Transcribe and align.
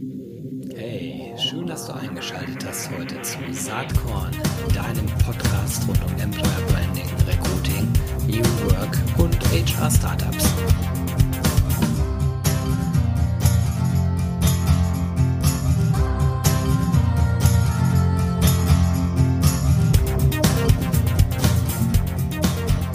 Hey, 0.00 1.34
schön, 1.36 1.66
dass 1.66 1.86
du 1.86 1.92
eingeschaltet 1.92 2.64
hast 2.66 2.90
heute 2.90 3.20
zu 3.20 3.36
Saatkorn, 3.52 4.34
deinem 4.74 5.04
Podcast 5.26 5.86
rund 5.86 6.02
um 6.02 6.18
Employer 6.18 6.62
Branding, 6.68 7.06
Recruiting, 7.26 7.92
New 8.26 8.42
Work 8.70 8.96
und 9.18 9.36
HR 9.50 9.90
Startups. 9.90 10.54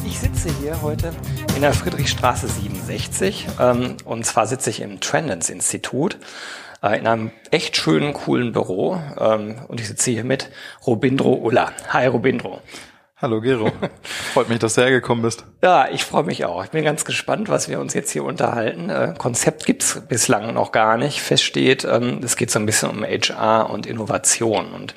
Ich 0.07 0.19
sitze 0.19 0.49
hier 0.59 0.81
heute 0.81 1.13
in 1.55 1.61
der 1.61 1.73
Friedrichstraße 1.73 2.47
67 2.47 3.47
ähm, 3.59 3.97
und 4.05 4.25
zwar 4.25 4.47
sitze 4.47 4.71
ich 4.71 4.81
im 4.81 4.99
Trendens 4.99 5.51
Institut 5.51 6.17
in 6.93 7.07
einem 7.07 7.31
echt 7.51 7.77
schönen, 7.77 8.13
coolen 8.13 8.51
Büro 8.51 9.01
ähm, 9.19 9.55
und 9.67 9.79
ich 9.79 9.87
sitze 9.87 10.11
hier 10.11 10.23
mit 10.23 10.51
Robindro 10.85 11.33
Ulla. 11.33 11.71
Hi 11.89 12.07
Robindro. 12.07 12.61
Hallo 13.17 13.39
Gero, 13.39 13.71
freut 14.33 14.49
mich, 14.49 14.59
dass 14.59 14.75
du 14.75 14.81
hergekommen 14.81 15.23
bist. 15.23 15.45
Ja, 15.63 15.87
ich 15.89 16.03
freue 16.03 16.23
mich 16.23 16.43
auch. 16.43 16.65
Ich 16.65 16.71
bin 16.71 16.83
ganz 16.83 17.05
gespannt, 17.05 17.47
was 17.47 17.69
wir 17.69 17.79
uns 17.79 17.93
jetzt 17.93 18.11
hier 18.11 18.25
unterhalten. 18.25 18.89
Äh, 18.89 19.13
Konzept 19.17 19.65
gibt's 19.65 20.01
bislang 20.09 20.53
noch 20.53 20.73
gar 20.73 20.97
nicht. 20.97 21.21
Feststeht, 21.21 21.85
ähm, 21.85 22.19
es 22.23 22.35
geht 22.35 22.51
so 22.51 22.59
ein 22.59 22.65
bisschen 22.65 22.89
um 22.89 23.03
HR 23.03 23.69
und 23.69 23.85
Innovation 23.85 24.73
und 24.73 24.93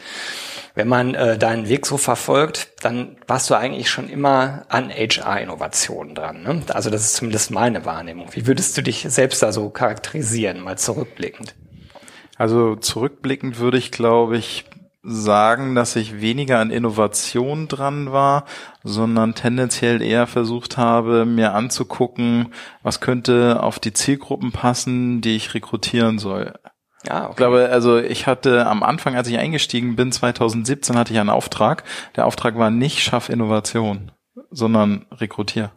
wenn 0.74 0.88
man 0.88 1.14
äh, 1.14 1.38
deinen 1.38 1.68
Weg 1.68 1.86
so 1.86 1.96
verfolgt, 1.96 2.68
dann 2.82 3.16
warst 3.26 3.50
du 3.50 3.54
eigentlich 3.54 3.90
schon 3.90 4.08
immer 4.08 4.64
an 4.68 4.90
HR-Innovationen 4.90 6.14
dran. 6.14 6.42
Ne? 6.42 6.62
Also 6.72 6.90
das 6.90 7.02
ist 7.02 7.16
zumindest 7.16 7.50
meine 7.50 7.84
Wahrnehmung. 7.84 8.28
Wie 8.32 8.46
würdest 8.46 8.76
du 8.76 8.82
dich 8.82 9.04
selbst 9.08 9.42
da 9.42 9.50
so 9.50 9.70
charakterisieren, 9.70 10.60
mal 10.60 10.78
zurückblickend? 10.78 11.54
Also 12.38 12.76
zurückblickend 12.76 13.58
würde 13.58 13.78
ich, 13.78 13.90
glaube 13.90 14.38
ich, 14.38 14.64
sagen, 15.02 15.74
dass 15.74 15.96
ich 15.96 16.20
weniger 16.20 16.58
an 16.60 16.70
Innovation 16.70 17.66
dran 17.66 18.12
war, 18.12 18.44
sondern 18.84 19.34
tendenziell 19.34 20.02
eher 20.02 20.26
versucht 20.26 20.76
habe, 20.76 21.24
mir 21.24 21.54
anzugucken, 21.54 22.54
was 22.82 23.00
könnte 23.00 23.62
auf 23.62 23.78
die 23.78 23.92
Zielgruppen 23.92 24.52
passen, 24.52 25.20
die 25.20 25.36
ich 25.36 25.54
rekrutieren 25.54 26.18
soll. 26.18 26.54
Ja, 27.06 27.22
okay. 27.22 27.30
Ich 27.30 27.36
glaube, 27.36 27.68
also 27.70 27.98
ich 27.98 28.26
hatte 28.26 28.66
am 28.66 28.82
Anfang, 28.82 29.16
als 29.16 29.28
ich 29.28 29.38
eingestiegen 29.38 29.96
bin, 29.96 30.12
2017, 30.12 30.96
hatte 30.96 31.12
ich 31.12 31.18
einen 31.18 31.30
Auftrag. 31.30 31.84
Der 32.16 32.26
Auftrag 32.26 32.56
war 32.56 32.70
nicht 32.70 33.00
Schaff 33.00 33.28
Innovation, 33.28 34.12
sondern 34.50 35.06
Rekrutier. 35.12 35.72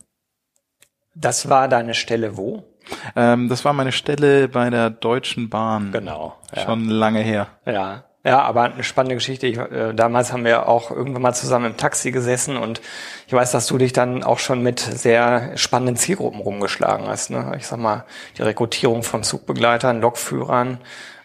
Das 1.16 1.50
war 1.50 1.68
deine 1.68 1.94
Stelle 1.94 2.38
wo? 2.38 2.71
Ähm, 3.16 3.50
das 3.50 3.66
war 3.66 3.74
meine 3.74 3.92
Stelle 3.92 4.48
bei 4.48 4.70
der 4.70 4.90
Deutschen 4.90 5.50
Bahn. 5.50 5.92
Genau. 5.92 6.36
Ja. 6.56 6.64
Schon 6.64 6.90
lange 6.90 7.20
her. 7.20 7.48
Ja. 7.66 8.04
Ja, 8.24 8.44
aber 8.44 8.64
eine 8.64 8.84
spannende 8.84 9.16
Geschichte. 9.16 9.48
Ich, 9.48 9.58
äh, 9.58 9.96
damals 9.96 10.32
haben 10.32 10.46
wir 10.46 10.70
auch 10.70 10.92
irgendwann 10.92 11.24
mal 11.24 11.34
zusammen 11.34 11.72
im 11.72 11.78
Taxi 11.78 12.12
gesessen 12.12 12.56
und 12.56 12.80
ich 13.26 13.34
weiß, 13.34 13.52
dass 13.52 13.66
du 13.66 13.80
dich 13.80 13.94
dann 13.94 14.24
auch 14.24 14.38
schon 14.38 14.62
mit 14.62 14.80
sehr 14.80 15.58
spannenden 15.58 15.96
Zielgruppen 15.96 16.40
rumgeschlagen 16.40 17.08
hast. 17.08 17.32
Ne? 17.32 17.54
Ich 17.58 17.66
sag 17.66 17.80
mal, 17.80 18.06
die 18.38 18.44
Rekrutierung 18.44 19.02
von 19.02 19.24
Zugbegleitern, 19.24 20.02
Lokführern, 20.02 20.78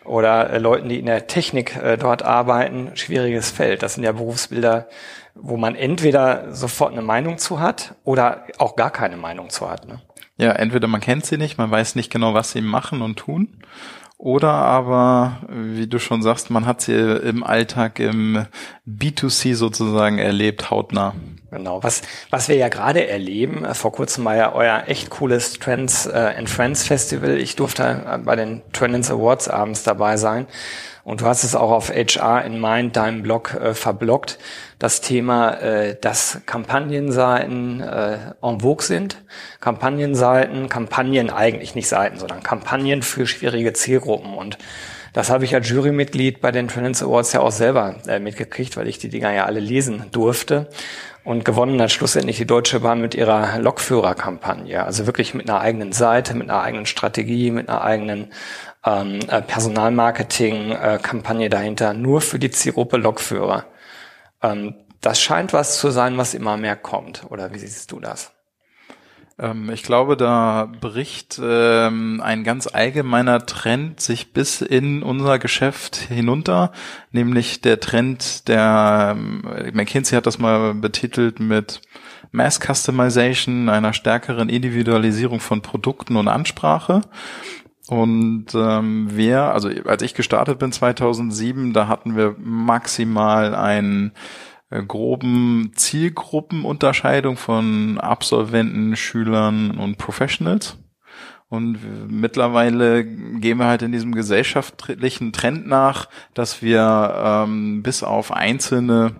oder 0.06 0.50
äh, 0.50 0.58
Leuten, 0.58 0.88
die 0.88 0.98
in 0.98 1.06
der 1.06 1.26
Technik 1.26 1.76
äh, 1.76 1.96
dort 1.96 2.22
arbeiten, 2.22 2.92
schwieriges 2.94 3.50
Feld. 3.50 3.82
Das 3.82 3.94
sind 3.94 4.04
ja 4.04 4.12
Berufsbilder, 4.12 4.88
wo 5.34 5.56
man 5.56 5.74
entweder 5.74 6.54
sofort 6.54 6.92
eine 6.92 7.02
Meinung 7.02 7.38
zu 7.38 7.60
hat 7.60 7.94
oder 8.04 8.44
auch 8.58 8.76
gar 8.76 8.90
keine 8.90 9.16
Meinung 9.16 9.50
zu 9.50 9.68
hat. 9.68 9.86
Ne? 9.86 10.00
Ja, 10.38 10.52
entweder 10.52 10.86
man 10.86 11.00
kennt 11.00 11.24
sie 11.24 11.38
nicht, 11.38 11.58
man 11.58 11.70
weiß 11.70 11.94
nicht 11.94 12.10
genau, 12.10 12.34
was 12.34 12.52
sie 12.52 12.60
machen 12.60 13.02
und 13.02 13.16
tun. 13.16 13.48
Oder 14.18 14.50
aber, 14.50 15.40
wie 15.48 15.86
du 15.86 15.98
schon 15.98 16.22
sagst, 16.22 16.50
man 16.50 16.64
hat 16.64 16.80
sie 16.80 16.94
im 16.94 17.44
Alltag 17.44 18.00
im 18.00 18.46
B2C 18.86 19.54
sozusagen 19.54 20.18
erlebt, 20.18 20.70
hautnah. 20.70 21.14
Genau, 21.50 21.82
was, 21.82 22.02
was 22.30 22.48
wir 22.48 22.56
ja 22.56 22.68
gerade 22.68 23.06
erleben, 23.06 23.64
äh, 23.64 23.74
vor 23.74 23.92
kurzem 23.92 24.24
war 24.24 24.36
ja 24.36 24.52
euer 24.52 24.84
echt 24.86 25.10
cooles 25.10 25.54
Trends 25.54 26.06
äh, 26.06 26.34
and 26.36 26.50
Friends 26.50 26.84
Festival. 26.84 27.38
Ich 27.38 27.56
durfte 27.56 28.04
äh, 28.06 28.18
bei 28.18 28.36
den 28.36 28.62
Trends 28.72 29.10
Awards 29.10 29.48
abends 29.48 29.82
dabei 29.82 30.16
sein. 30.16 30.46
Und 31.06 31.20
du 31.20 31.26
hast 31.26 31.44
es 31.44 31.54
auch 31.54 31.70
auf 31.70 31.90
HR 31.90 32.44
in 32.44 32.60
Mind, 32.60 32.96
deinem 32.96 33.22
Blog, 33.22 33.54
äh, 33.54 33.74
verblockt, 33.74 34.40
das 34.80 35.00
Thema, 35.00 35.52
äh, 35.60 35.96
dass 36.00 36.40
Kampagnenseiten 36.46 37.80
äh, 37.80 38.18
en 38.42 38.58
vogue 38.58 38.84
sind. 38.84 39.22
Kampagnenseiten, 39.60 40.68
Kampagnen 40.68 41.30
eigentlich 41.30 41.76
nicht 41.76 41.86
Seiten, 41.86 42.18
sondern 42.18 42.42
Kampagnen 42.42 43.02
für 43.02 43.24
schwierige 43.28 43.72
Zielgruppen. 43.72 44.34
Und 44.34 44.58
das 45.12 45.30
habe 45.30 45.44
ich 45.44 45.54
als 45.54 45.70
Jurymitglied 45.70 46.40
bei 46.40 46.50
den 46.50 46.66
Trends 46.66 47.04
Awards 47.04 47.32
ja 47.34 47.40
auch 47.40 47.52
selber 47.52 47.94
äh, 48.08 48.18
mitgekriegt, 48.18 48.76
weil 48.76 48.88
ich 48.88 48.98
die 48.98 49.08
Dinger 49.08 49.32
ja 49.32 49.44
alle 49.44 49.60
lesen 49.60 50.06
durfte. 50.10 50.68
Und 51.22 51.44
gewonnen 51.44 51.80
hat 51.80 51.92
schlussendlich 51.92 52.36
die 52.36 52.46
Deutsche 52.46 52.80
Bahn 52.80 53.00
mit 53.00 53.14
ihrer 53.14 53.60
Lokführerkampagne. 53.60 54.82
Also 54.82 55.06
wirklich 55.06 55.34
mit 55.34 55.48
einer 55.48 55.60
eigenen 55.60 55.92
Seite, 55.92 56.34
mit 56.34 56.50
einer 56.50 56.62
eigenen 56.62 56.86
Strategie, 56.86 57.52
mit 57.52 57.68
einer 57.68 57.82
eigenen 57.82 58.32
ähm, 58.86 59.18
äh, 59.28 59.42
Personalmarketing-Kampagne 59.42 61.50
dahinter, 61.50 61.92
nur 61.92 62.20
für 62.20 62.38
die 62.38 62.50
Zielgruppe 62.50 62.96
Lokführer. 62.96 63.66
Ähm, 64.42 64.74
das 65.00 65.20
scheint 65.20 65.52
was 65.52 65.78
zu 65.78 65.90
sein, 65.90 66.16
was 66.16 66.34
immer 66.34 66.56
mehr 66.56 66.76
kommt. 66.76 67.24
Oder 67.28 67.52
wie 67.52 67.58
siehst 67.58 67.92
du 67.92 68.00
das? 68.00 68.32
Ähm, 69.38 69.70
ich 69.70 69.82
glaube, 69.82 70.16
da 70.16 70.70
bricht 70.80 71.40
ähm, 71.42 72.20
ein 72.24 72.44
ganz 72.44 72.66
allgemeiner 72.66 73.44
Trend 73.44 74.00
sich 74.00 74.32
bis 74.32 74.62
in 74.62 75.02
unser 75.02 75.38
Geschäft 75.38 75.96
hinunter, 75.96 76.72
nämlich 77.12 77.60
der 77.60 77.80
Trend 77.80 78.48
der, 78.48 79.14
ähm, 79.16 79.42
McKinsey 79.74 80.16
hat 80.16 80.26
das 80.26 80.38
mal 80.38 80.74
betitelt 80.74 81.40
mit 81.40 81.82
Mass 82.32 82.60
Customization, 82.60 83.68
einer 83.68 83.92
stärkeren 83.92 84.48
Individualisierung 84.48 85.40
von 85.40 85.62
Produkten 85.62 86.16
und 86.16 86.28
Ansprache. 86.28 87.02
Und 87.88 88.46
ähm, 88.54 89.16
wir, 89.16 89.52
also 89.52 89.68
als 89.84 90.02
ich 90.02 90.14
gestartet 90.14 90.58
bin 90.58 90.72
2007, 90.72 91.72
da 91.72 91.86
hatten 91.86 92.16
wir 92.16 92.34
maximal 92.38 93.54
einen 93.54 94.12
äh, 94.70 94.82
groben 94.82 95.72
Zielgruppenunterscheidung 95.74 97.36
von 97.36 97.98
Absolventen, 97.98 98.96
Schülern 98.96 99.78
und 99.78 99.98
Professionals. 99.98 100.78
Und 101.48 101.78
mittlerweile 102.10 103.04
gehen 103.04 103.58
wir 103.58 103.66
halt 103.66 103.82
in 103.82 103.92
diesem 103.92 104.12
gesellschaftlichen 104.12 105.32
Trend 105.32 105.68
nach, 105.68 106.08
dass 106.34 106.60
wir 106.60 107.14
ähm, 107.16 107.84
bis 107.84 108.02
auf 108.02 108.32
einzelne 108.32 109.14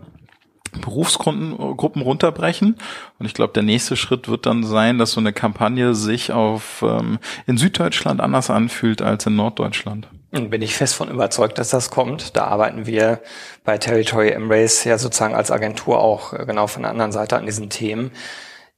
Berufsgruppen 0.72 2.02
runterbrechen. 2.02 2.76
Und 3.18 3.26
ich 3.26 3.34
glaube, 3.34 3.52
der 3.52 3.62
nächste 3.62 3.96
Schritt 3.96 4.28
wird 4.28 4.46
dann 4.46 4.64
sein, 4.64 4.98
dass 4.98 5.12
so 5.12 5.20
eine 5.20 5.32
Kampagne 5.32 5.94
sich 5.94 6.32
auf 6.32 6.82
ähm, 6.86 7.18
in 7.46 7.56
Süddeutschland 7.56 8.20
anders 8.20 8.50
anfühlt 8.50 9.02
als 9.02 9.26
in 9.26 9.36
Norddeutschland. 9.36 10.08
Und 10.32 10.50
bin 10.50 10.62
ich 10.62 10.74
fest 10.74 10.94
von 10.94 11.08
überzeugt, 11.08 11.58
dass 11.58 11.70
das 11.70 11.90
kommt. 11.90 12.36
Da 12.36 12.44
arbeiten 12.44 12.86
wir 12.86 13.20
bei 13.64 13.78
Territory 13.78 14.30
Embrace 14.30 14.84
ja 14.84 14.98
sozusagen 14.98 15.34
als 15.34 15.50
Agentur 15.50 16.00
auch 16.00 16.32
äh, 16.32 16.44
genau 16.46 16.66
von 16.66 16.82
der 16.82 16.90
anderen 16.90 17.12
Seite 17.12 17.36
an 17.36 17.46
diesen 17.46 17.70
Themen. 17.70 18.10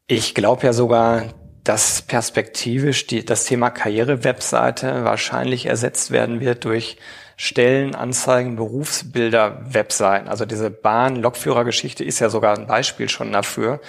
Ich 0.07 0.35
glaube 0.35 0.67
ja 0.67 0.73
sogar, 0.73 1.25
dass 1.65 2.03
perspektivisch 2.03 3.07
die, 3.07 3.25
das 3.25 3.45
Thema 3.45 3.71
Karriere-Webseite 3.71 5.05
wahrscheinlich 5.05 5.67
ersetzt 5.67 6.11
werden 6.11 6.41
wird 6.41 6.65
durch 6.65 6.97
Stellenanzeigen, 7.41 8.57
Berufsbilder, 8.57 9.61
Webseiten. 9.73 10.29
Also 10.29 10.45
diese 10.45 10.71
Bahn-Lokführer-Geschichte 10.71 12.03
ist 12.03 12.19
ja 12.19 12.31
sogar 12.31 12.59
ein 12.59 12.67
Beispiel 12.67 13.09
schon 13.09 13.33
dafür, 13.33 13.81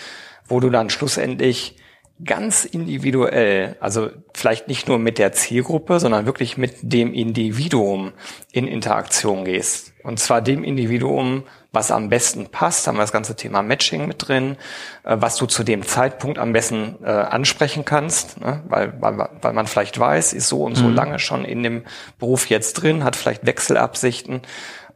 wo 0.48 0.60
du 0.60 0.70
dann 0.70 0.92
schlussendlich 0.92 1.76
ganz 2.24 2.66
individuell, 2.66 3.78
also 3.80 4.10
vielleicht 4.34 4.68
nicht 4.68 4.88
nur 4.88 5.00
mit 5.00 5.18
der 5.18 5.32
Zielgruppe, 5.32 6.00
sondern 6.00 6.26
wirklich 6.26 6.58
mit 6.58 6.76
dem 6.82 7.14
Individuum 7.14 8.12
in 8.52 8.68
Interaktion 8.68 9.46
gehst. 9.46 9.94
Und 10.04 10.20
zwar 10.20 10.42
dem 10.42 10.64
Individuum, 10.64 11.44
was 11.72 11.92
am 11.92 12.10
besten 12.10 12.48
passt, 12.48 12.88
haben 12.88 12.98
wir 12.98 13.02
das 13.02 13.12
ganze 13.12 13.36
Thema 13.36 13.62
Matching 13.62 14.08
mit 14.08 14.28
drin, 14.28 14.58
äh, 15.04 15.18
was 15.20 15.36
du 15.36 15.46
zu 15.46 15.64
dem 15.64 15.86
Zeitpunkt 15.86 16.40
am 16.40 16.52
besten 16.52 16.96
äh, 17.04 17.10
ansprechen 17.10 17.86
kannst, 17.86 18.42
ne? 18.42 18.64
weil, 18.68 18.94
weil, 19.02 19.30
weil 19.42 19.54
man 19.54 19.68
vielleicht 19.68 20.00
weiß, 20.00 20.34
ist 20.34 20.48
so 20.48 20.64
und 20.64 20.76
so 20.76 20.86
mhm. 20.86 20.96
lange 20.96 21.20
schon 21.20 21.46
in 21.46 21.64
dem 21.64 21.84
Beruf 22.18 22.50
jetzt 22.50 22.74
drin, 22.74 23.04
hat 23.04 23.16
vielleicht 23.16 23.46
Wechselabsichten 23.46 24.42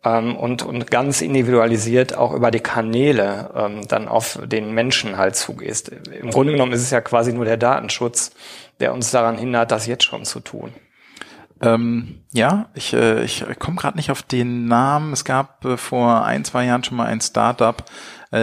ähm, 0.04 0.36
und, 0.36 0.64
und 0.64 0.90
ganz 0.92 1.22
individualisiert 1.22 2.16
auch 2.18 2.34
über 2.34 2.52
die 2.52 2.60
Kanäle 2.60 3.52
ähm, 3.56 3.88
dann 3.88 4.08
auf 4.08 4.40
den 4.46 4.74
Menschen 4.74 5.18
halt 5.18 5.36
zugehst. 5.36 5.90
Im 5.90 6.32
Grunde 6.32 6.54
genommen 6.54 6.74
ist 6.74 6.82
es 6.82 6.92
ja 6.92 7.02
quasi 7.02 7.34
nur 7.34 7.46
der 7.46 7.58
Datenschutz, 7.58 8.32
der 8.80 8.94
uns 8.94 9.12
daran 9.12 9.38
hindert, 9.38 9.72
das 9.72 9.88
jetzt 9.88 10.04
schon 10.04 10.26
zu 10.26 10.40
tun. 10.40 10.74
Ähm, 11.62 12.20
ja, 12.34 12.70
ich, 12.74 12.94
äh, 12.94 13.24
ich 13.24 13.46
komme 13.60 13.78
gerade 13.78 13.96
nicht 13.96 14.12
auf 14.12 14.22
den 14.22 14.68
Namen. 14.68 15.14
Es 15.14 15.24
gab 15.24 15.64
äh, 15.64 15.78
vor 15.78 16.26
ein, 16.26 16.44
zwei 16.44 16.66
Jahren 16.66 16.84
schon 16.84 16.98
mal 16.98 17.08
ein 17.08 17.22
Startup, 17.22 17.84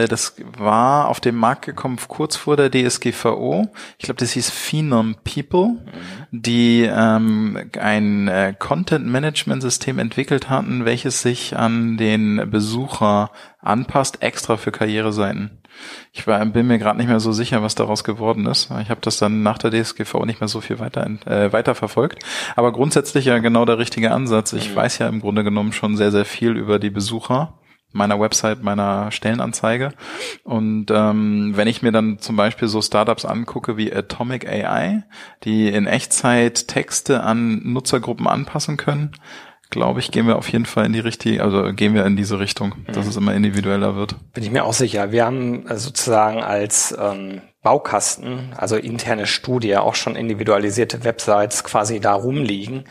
das 0.06 0.36
war 0.56 1.08
auf 1.08 1.18
den 1.18 1.34
Markt 1.34 1.66
gekommen 1.66 1.98
kurz 2.06 2.36
vor 2.36 2.56
der 2.56 2.70
DSGVO. 2.70 3.68
Ich 3.98 4.04
glaube, 4.04 4.20
das 4.20 4.30
hieß 4.32 4.50
Phenom 4.50 5.16
People, 5.24 5.66
mhm. 5.66 5.80
die 6.30 6.82
ähm, 6.82 7.58
ein 7.78 8.28
äh, 8.28 8.54
Content-Management-System 8.56 9.98
entwickelt 9.98 10.48
hatten, 10.48 10.84
welches 10.84 11.22
sich 11.22 11.56
an 11.56 11.96
den 11.96 12.50
Besucher 12.50 13.32
anpasst, 13.60 14.22
extra 14.22 14.56
für 14.56 14.70
Karriereseiten. 14.70 15.58
Ich 16.12 16.26
war, 16.26 16.44
bin 16.46 16.68
mir 16.68 16.78
gerade 16.78 16.98
nicht 16.98 17.08
mehr 17.08 17.20
so 17.20 17.32
sicher, 17.32 17.62
was 17.62 17.74
daraus 17.74 18.04
geworden 18.04 18.46
ist. 18.46 18.70
Ich 18.82 18.90
habe 18.90 19.00
das 19.00 19.18
dann 19.18 19.42
nach 19.42 19.58
der 19.58 19.70
DSGVO 19.70 20.24
nicht 20.24 20.40
mehr 20.40 20.48
so 20.48 20.60
viel 20.60 20.78
weiter, 20.78 21.04
äh, 21.26 21.52
weiter 21.52 21.74
verfolgt. 21.74 22.24
Aber 22.54 22.72
grundsätzlich 22.72 23.24
ja 23.24 23.38
genau 23.38 23.64
der 23.64 23.78
richtige 23.78 24.12
Ansatz. 24.12 24.52
Ich 24.52 24.70
mhm. 24.70 24.76
weiß 24.76 24.98
ja 24.98 25.08
im 25.08 25.20
Grunde 25.20 25.42
genommen 25.42 25.72
schon 25.72 25.96
sehr, 25.96 26.12
sehr 26.12 26.24
viel 26.24 26.56
über 26.56 26.78
die 26.78 26.90
Besucher 26.90 27.54
meiner 27.92 28.20
Website, 28.20 28.62
meiner 28.62 29.10
Stellenanzeige. 29.10 29.92
Und 30.44 30.86
ähm, 30.90 31.52
wenn 31.56 31.68
ich 31.68 31.82
mir 31.82 31.92
dann 31.92 32.18
zum 32.18 32.36
Beispiel 32.36 32.68
so 32.68 32.80
Startups 32.82 33.24
angucke 33.24 33.76
wie 33.76 33.92
Atomic 33.92 34.48
AI, 34.48 35.02
die 35.44 35.68
in 35.68 35.86
Echtzeit 35.86 36.68
Texte 36.68 37.22
an 37.22 37.60
Nutzergruppen 37.64 38.26
anpassen 38.26 38.76
können, 38.76 39.12
glaube 39.70 40.00
ich, 40.00 40.10
gehen 40.10 40.26
wir 40.26 40.36
auf 40.36 40.48
jeden 40.48 40.66
Fall 40.66 40.86
in 40.86 40.92
die 40.92 41.00
richtige, 41.00 41.42
also 41.42 41.72
gehen 41.72 41.94
wir 41.94 42.04
in 42.04 42.16
diese 42.16 42.40
Richtung, 42.40 42.74
dass 42.88 43.04
mhm. 43.04 43.10
es 43.10 43.16
immer 43.16 43.34
individueller 43.34 43.96
wird. 43.96 44.16
Bin 44.32 44.42
ich 44.42 44.50
mir 44.50 44.64
auch 44.64 44.72
sicher. 44.72 45.12
Wir 45.12 45.24
haben 45.24 45.66
äh, 45.68 45.76
sozusagen 45.76 46.42
als 46.42 46.94
ähm, 46.98 47.40
Baukasten, 47.62 48.52
also 48.56 48.76
interne 48.76 49.26
Studie, 49.26 49.76
auch 49.76 49.94
schon 49.94 50.16
individualisierte 50.16 51.04
Websites 51.04 51.62
quasi 51.62 52.00
da 52.00 52.14
rumliegen, 52.14 52.84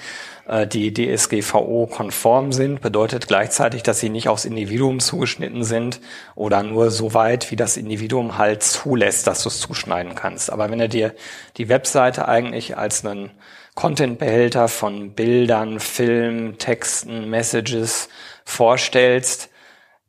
die 0.72 0.94
DSGVO-konform 0.94 2.52
sind, 2.52 2.82
bedeutet 2.82 3.28
gleichzeitig, 3.28 3.84
dass 3.84 4.00
sie 4.00 4.10
nicht 4.10 4.30
aufs 4.30 4.46
Individuum 4.46 5.00
zugeschnitten 5.00 5.64
sind 5.64 6.02
oder 6.34 6.64
nur 6.64 6.90
so 6.90 7.14
weit, 7.14 7.52
wie 7.52 7.56
das 7.56 7.78
Individuum 7.78 8.38
halt 8.40 8.64
zulässt, 8.64 9.28
dass 9.28 9.44
du 9.44 9.50
es 9.50 9.60
zuschneiden 9.60 10.16
kannst. 10.16 10.52
Aber 10.52 10.72
wenn 10.72 10.80
du 10.80 10.90
dir 10.90 11.14
die 11.58 11.70
Webseite 11.70 12.28
eigentlich 12.28 12.78
als 12.78 13.06
einen 13.06 13.30
Content-Behälter 13.76 14.68
von 14.68 15.14
Bildern, 15.14 15.80
Film, 15.80 16.58
Texten, 16.58 17.30
Messages 17.30 18.10
vorstellst, 18.44 19.50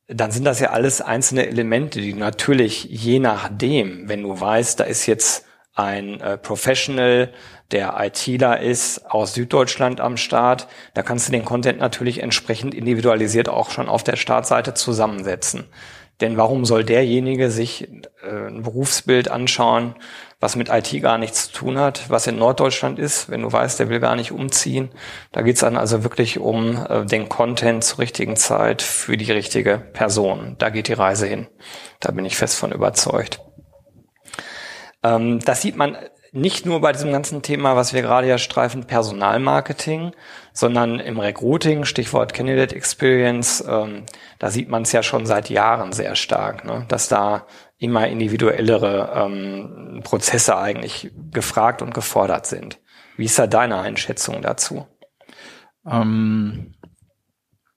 dann 0.08 0.32
sind 0.32 0.44
das 0.44 0.58
ja 0.58 0.70
alles 0.70 1.00
einzelne 1.00 1.46
Elemente, 1.46 2.00
die 2.00 2.14
natürlich 2.14 2.84
je 2.84 3.18
nachdem, 3.18 4.08
wenn 4.08 4.22
du 4.22 4.40
weißt, 4.40 4.80
da 4.80 4.84
ist 4.84 5.06
jetzt 5.06 5.44
ein 5.80 6.20
äh, 6.20 6.36
Professional, 6.36 7.32
der 7.70 7.94
ITler 7.98 8.60
ist, 8.60 9.10
aus 9.10 9.34
Süddeutschland 9.34 10.00
am 10.00 10.16
Start, 10.16 10.66
da 10.94 11.02
kannst 11.02 11.28
du 11.28 11.32
den 11.32 11.44
Content 11.44 11.78
natürlich 11.78 12.22
entsprechend 12.22 12.74
individualisiert 12.74 13.48
auch 13.48 13.70
schon 13.70 13.88
auf 13.88 14.02
der 14.02 14.16
Startseite 14.16 14.74
zusammensetzen. 14.74 15.68
Denn 16.20 16.36
warum 16.36 16.66
soll 16.66 16.84
derjenige 16.84 17.50
sich 17.50 17.88
äh, 18.22 18.48
ein 18.48 18.62
Berufsbild 18.62 19.30
anschauen, 19.30 19.94
was 20.38 20.56
mit 20.56 20.68
IT 20.68 21.00
gar 21.00 21.16
nichts 21.16 21.46
zu 21.46 21.52
tun 21.52 21.78
hat, 21.78 22.10
was 22.10 22.26
in 22.26 22.38
Norddeutschland 22.38 22.98
ist, 22.98 23.30
wenn 23.30 23.42
du 23.42 23.52
weißt, 23.52 23.78
der 23.78 23.88
will 23.88 24.00
gar 24.00 24.16
nicht 24.16 24.32
umziehen. 24.32 24.90
Da 25.32 25.42
geht's 25.42 25.60
dann 25.60 25.76
also 25.76 26.02
wirklich 26.02 26.38
um 26.38 26.84
äh, 26.88 27.06
den 27.06 27.28
Content 27.28 27.84
zur 27.84 28.00
richtigen 28.00 28.36
Zeit 28.36 28.82
für 28.82 29.16
die 29.16 29.32
richtige 29.32 29.78
Person. 29.78 30.56
Da 30.58 30.68
geht 30.68 30.88
die 30.88 30.94
Reise 30.94 31.26
hin. 31.26 31.46
Da 32.00 32.10
bin 32.10 32.24
ich 32.26 32.36
fest 32.36 32.56
von 32.56 32.72
überzeugt. 32.72 33.40
Ähm, 35.02 35.40
das 35.40 35.62
sieht 35.62 35.76
man 35.76 35.96
nicht 36.32 36.64
nur 36.64 36.80
bei 36.80 36.92
diesem 36.92 37.10
ganzen 37.10 37.42
Thema, 37.42 37.74
was 37.74 37.92
wir 37.92 38.02
gerade 38.02 38.28
ja 38.28 38.38
streifen, 38.38 38.84
Personalmarketing, 38.84 40.12
sondern 40.52 41.00
im 41.00 41.18
Recruiting, 41.18 41.84
Stichwort 41.84 42.34
Candidate 42.34 42.74
Experience, 42.74 43.64
ähm, 43.66 44.04
da 44.38 44.50
sieht 44.50 44.68
man 44.68 44.82
es 44.82 44.92
ja 44.92 45.02
schon 45.02 45.26
seit 45.26 45.50
Jahren 45.50 45.92
sehr 45.92 46.14
stark, 46.14 46.64
ne? 46.64 46.84
dass 46.88 47.08
da 47.08 47.46
immer 47.78 48.06
individuellere 48.06 49.12
ähm, 49.16 50.00
Prozesse 50.04 50.56
eigentlich 50.56 51.10
gefragt 51.32 51.82
und 51.82 51.94
gefordert 51.94 52.46
sind. 52.46 52.78
Wie 53.16 53.24
ist 53.24 53.38
da 53.38 53.46
deine 53.46 53.80
Einschätzung 53.80 54.40
dazu? 54.42 54.86
Ähm, 55.84 56.74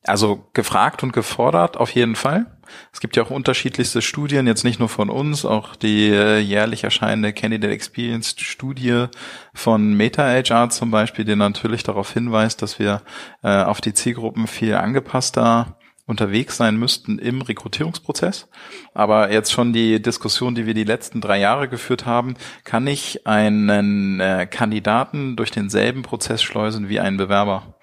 also 0.03 0.49
gefragt 0.53 1.03
und 1.03 1.13
gefordert 1.13 1.77
auf 1.77 1.89
jeden 1.91 2.15
Fall. 2.15 2.52
Es 2.91 2.99
gibt 2.99 3.15
ja 3.15 3.23
auch 3.23 3.29
unterschiedlichste 3.29 4.01
Studien, 4.01 4.47
jetzt 4.47 4.63
nicht 4.63 4.79
nur 4.79 4.89
von 4.89 5.09
uns, 5.09 5.45
auch 5.45 5.75
die 5.75 6.09
äh, 6.09 6.39
jährlich 6.39 6.83
erscheinende 6.83 7.33
Candidate 7.33 7.73
Experience 7.73 8.35
Studie 8.37 9.05
von 9.53 9.93
Meta 9.93 10.23
HR 10.23 10.69
zum 10.69 10.91
Beispiel, 10.91 11.25
die 11.25 11.35
natürlich 11.35 11.83
darauf 11.83 12.11
hinweist, 12.11 12.61
dass 12.61 12.79
wir 12.79 13.01
äh, 13.43 13.63
auf 13.63 13.81
die 13.81 13.93
Zielgruppen 13.93 14.47
viel 14.47 14.75
angepasster 14.75 15.77
unterwegs 16.05 16.57
sein 16.57 16.75
müssten 16.77 17.17
im 17.17 17.41
Rekrutierungsprozess. 17.41 18.49
Aber 18.93 19.31
jetzt 19.31 19.53
schon 19.53 19.71
die 19.71 20.01
Diskussion, 20.01 20.53
die 20.53 20.65
wir 20.65 20.73
die 20.73 20.83
letzten 20.83 21.21
drei 21.21 21.39
Jahre 21.39 21.69
geführt 21.69 22.05
haben, 22.05 22.35
kann 22.65 22.87
ich 22.87 23.25
einen 23.25 24.19
äh, 24.19 24.45
Kandidaten 24.49 25.35
durch 25.35 25.51
denselben 25.51 26.01
Prozess 26.01 26.43
schleusen 26.43 26.89
wie 26.89 26.99
einen 26.99 27.17
Bewerber? 27.17 27.75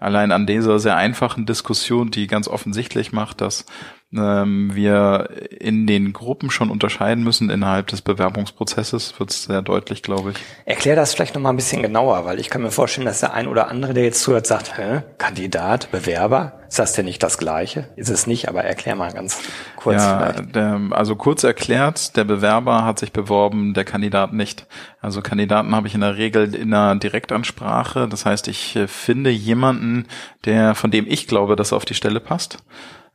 Allein 0.00 0.30
an 0.30 0.46
dieser 0.46 0.78
sehr 0.78 0.96
einfachen 0.96 1.44
Diskussion, 1.44 2.10
die 2.10 2.28
ganz 2.28 2.46
offensichtlich 2.46 3.12
macht, 3.12 3.40
dass 3.40 3.66
ähm, 4.14 4.74
wir 4.74 5.28
in 5.60 5.86
den 5.86 6.12
Gruppen 6.14 6.50
schon 6.50 6.70
unterscheiden 6.70 7.22
müssen 7.22 7.50
innerhalb 7.50 7.88
des 7.88 8.00
Bewerbungsprozesses, 8.00 9.18
wird 9.18 9.30
es 9.30 9.44
sehr 9.44 9.60
deutlich, 9.60 10.02
glaube 10.02 10.30
ich. 10.30 10.36
Erklär 10.64 10.96
das 10.96 11.12
vielleicht 11.12 11.34
nochmal 11.34 11.52
ein 11.52 11.56
bisschen 11.56 11.82
genauer, 11.82 12.24
weil 12.24 12.40
ich 12.40 12.48
kann 12.48 12.62
mir 12.62 12.70
vorstellen, 12.70 13.06
dass 13.06 13.20
der 13.20 13.34
ein 13.34 13.46
oder 13.46 13.68
andere, 13.68 13.92
der 13.92 14.04
jetzt 14.04 14.22
zuhört, 14.22 14.46
sagt, 14.46 14.78
Hä, 14.78 15.02
Kandidat, 15.18 15.90
Bewerber, 15.90 16.54
ist 16.68 16.78
das 16.78 16.92
denn 16.94 17.04
nicht 17.04 17.22
das 17.22 17.38
Gleiche? 17.38 17.88
Ist 17.96 18.08
es 18.08 18.26
nicht, 18.26 18.48
aber 18.48 18.64
erklär 18.64 18.94
mal 18.94 19.12
ganz 19.12 19.40
kurz. 19.76 20.02
Ja, 20.02 20.32
der, 20.32 20.80
also 20.90 21.16
kurz 21.16 21.44
erklärt, 21.44 22.16
der 22.16 22.24
Bewerber 22.24 22.84
hat 22.84 22.98
sich 22.98 23.12
beworben, 23.12 23.74
der 23.74 23.84
Kandidat 23.84 24.32
nicht. 24.32 24.66
Also 25.00 25.20
Kandidaten 25.20 25.74
habe 25.74 25.86
ich 25.86 25.94
in 25.94 26.00
der 26.00 26.16
Regel 26.16 26.54
in 26.54 26.72
einer 26.72 26.96
Direktansprache. 26.96 28.08
Das 28.08 28.24
heißt, 28.24 28.48
ich 28.48 28.76
äh, 28.76 28.86
finde 28.86 29.30
jemanden, 29.30 30.06
der, 30.44 30.74
von 30.74 30.90
dem 30.90 31.06
ich 31.06 31.26
glaube, 31.26 31.56
dass 31.56 31.72
er 31.72 31.76
auf 31.76 31.84
die 31.84 31.94
Stelle 31.94 32.20
passt 32.20 32.58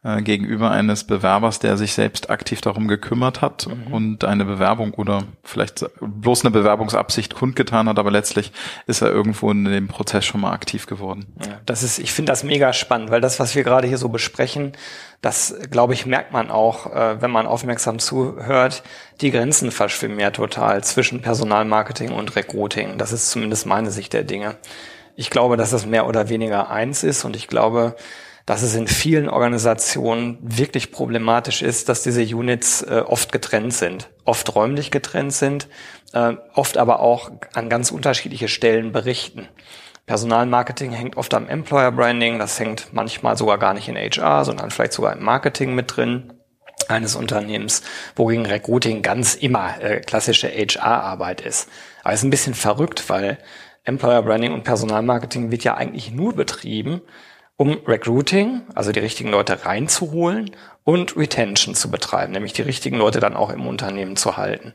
äh, 0.04 0.22
gegenüber 0.22 0.70
eines 0.70 1.06
Bewerbers, 1.06 1.60
der 1.60 1.78
sich 1.78 1.94
selbst 1.94 2.30
aktiv 2.30 2.60
darum 2.60 2.90
gekümmert 2.90 3.42
hat 3.42 3.68
mhm. 3.68 3.94
und 3.94 4.26
eine 4.26 4.44
Bewerbung 4.44 4.94
oder 4.96 5.24
vielleicht 5.44 5.86
bloß 6.02 6.44
eine 6.44 6.52
Bewerbungsabsicht 6.52 7.36
kundgetan 7.36 7.88
hat, 7.88 7.98
aber 7.98 8.12
letztlich 8.12 8.52
ist 8.86 9.02
er 9.02 9.12
irgendwo 9.12 9.50
in 9.50 9.64
dem 9.64 9.88
Prozess 9.88 10.26
schon 10.26 10.42
mal 10.42 10.52
aktiv 10.52 10.88
geworden. 10.88 11.26
Ja, 11.46 11.60
das 11.66 11.84
ist, 11.84 12.00
ich 12.00 12.12
finde 12.12 12.34
das 12.34 12.44
mega 12.44 12.74
spannend, 12.74 13.12
weil 13.12 13.22
das, 13.22 13.40
was 13.40 13.56
wir 13.56 13.64
gerade 13.64 13.88
hier 13.88 13.98
so 13.98 14.10
besprechen, 14.10 14.74
das, 15.22 15.56
glaube 15.72 15.94
ich, 15.94 16.06
merkt 16.06 16.34
man 16.34 16.52
auch, 16.52 16.94
äh, 16.94 17.22
wenn 17.22 17.32
man 17.32 17.48
aufmerksam 17.48 17.98
zuhört. 17.98 18.84
Die 19.22 19.32
Grenzen 19.32 19.72
verschwimmen 19.72 20.20
ja 20.20 20.32
total 20.32 20.84
zwischen 20.84 21.22
Personalmarketing 21.22 22.12
und 22.12 22.36
Recruiting. 22.36 22.98
Das 22.98 23.14
ist 23.14 23.32
zumindest 23.32 23.66
meine 23.66 23.90
Sicht 23.90 24.12
der 24.12 24.26
Dinge. 24.26 24.58
Ich 25.16 25.30
glaube, 25.30 25.56
dass 25.56 25.70
das 25.70 25.86
mehr 25.86 26.08
oder 26.08 26.28
weniger 26.28 26.70
eins 26.70 27.04
ist 27.04 27.24
und 27.24 27.38
ich 27.38 27.48
glaube, 27.48 27.96
dass 28.46 28.62
es 28.62 28.76
in 28.76 28.88
vielen 28.88 29.30
Organisationen 29.30 30.38
wirklich 30.42 30.92
problematisch 30.92 31.62
ist, 31.62 31.88
dass 31.88 32.04
diese 32.04 32.24
Units 32.24 32.82
äh, 32.82 33.04
oft 33.06 33.32
getrennt 33.32 33.74
sind, 33.74 34.10
oft 34.26 34.54
räumlich 34.56 34.92
getrennt 34.92 35.34
sind, 35.34 35.68
äh, 36.14 36.34
oft 36.54 36.78
aber 36.78 37.00
auch 37.00 37.32
an 37.54 37.70
ganz 37.70 37.92
unterschiedliche 37.92 38.50
Stellen 38.50 38.92
berichten. 38.92 39.48
Personalmarketing 40.06 40.92
hängt 40.92 41.16
oft 41.16 41.34
am 41.34 41.48
Employer 41.48 41.92
Branding, 41.92 42.38
das 42.38 42.60
hängt 42.60 42.92
manchmal 42.92 43.38
sogar 43.38 43.58
gar 43.58 43.74
nicht 43.74 43.88
in 43.88 43.96
HR, 43.96 44.44
sondern 44.44 44.70
vielleicht 44.70 44.94
sogar 44.94 45.14
im 45.14 45.24
Marketing 45.24 45.74
mit 45.76 45.96
drin 45.96 46.34
eines 46.90 47.16
Unternehmens, 47.16 47.82
wogegen 48.18 48.46
Recruiting 48.46 49.02
ganz 49.02 49.36
immer 49.36 49.82
äh, 49.82 50.02
klassische 50.02 50.50
HR-Arbeit 50.50 51.40
ist. 51.40 51.70
Aber 52.04 52.14
es 52.14 52.20
ist 52.20 52.26
ein 52.26 52.32
bisschen 52.32 52.54
verrückt, 52.54 53.10
weil 53.10 53.38
Employer 53.86 54.22
Branding 54.22 54.54
und 54.54 54.64
Personalmarketing 54.64 55.52
wird 55.52 55.64
ja 55.64 55.76
eigentlich 55.76 56.12
nur 56.12 56.36
betrieben, 56.36 57.02
um 57.58 57.80
Recruiting, 57.86 58.64
also 58.76 58.92
die 58.92 59.00
richtigen 59.00 59.30
Leute 59.30 59.66
reinzuholen 59.66 60.52
und 60.84 61.16
Retention 61.16 61.76
zu 61.76 61.90
betreiben, 61.92 62.34
nämlich 62.34 62.54
die 62.54 62.62
richtigen 62.62 62.98
Leute 62.98 63.20
dann 63.20 63.36
auch 63.36 63.50
im 63.50 63.68
Unternehmen 63.68 64.16
zu 64.16 64.38
halten. 64.38 64.74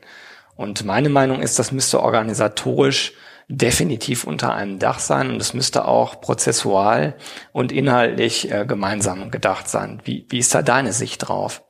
Und 0.55 0.83
meine 0.85 1.09
Meinung 1.09 1.41
ist, 1.41 1.59
das 1.59 1.71
müsste 1.71 2.01
organisatorisch 2.01 3.13
definitiv 3.47 4.25
unter 4.25 4.53
einem 4.53 4.77
Dach 4.77 4.99
sein 4.99 5.31
und 5.31 5.41
es 5.41 5.53
müsste 5.53 5.85
auch 5.85 6.21
prozessual 6.21 7.15
und 7.51 7.71
inhaltlich 7.71 8.51
äh, 8.51 8.65
gemeinsam 8.65 9.31
gedacht 9.31 9.67
sein. 9.67 10.01
Wie, 10.05 10.25
wie 10.29 10.37
ist 10.37 10.53
da 10.53 10.61
deine 10.61 10.93
Sicht 10.93 11.27
drauf? 11.27 11.63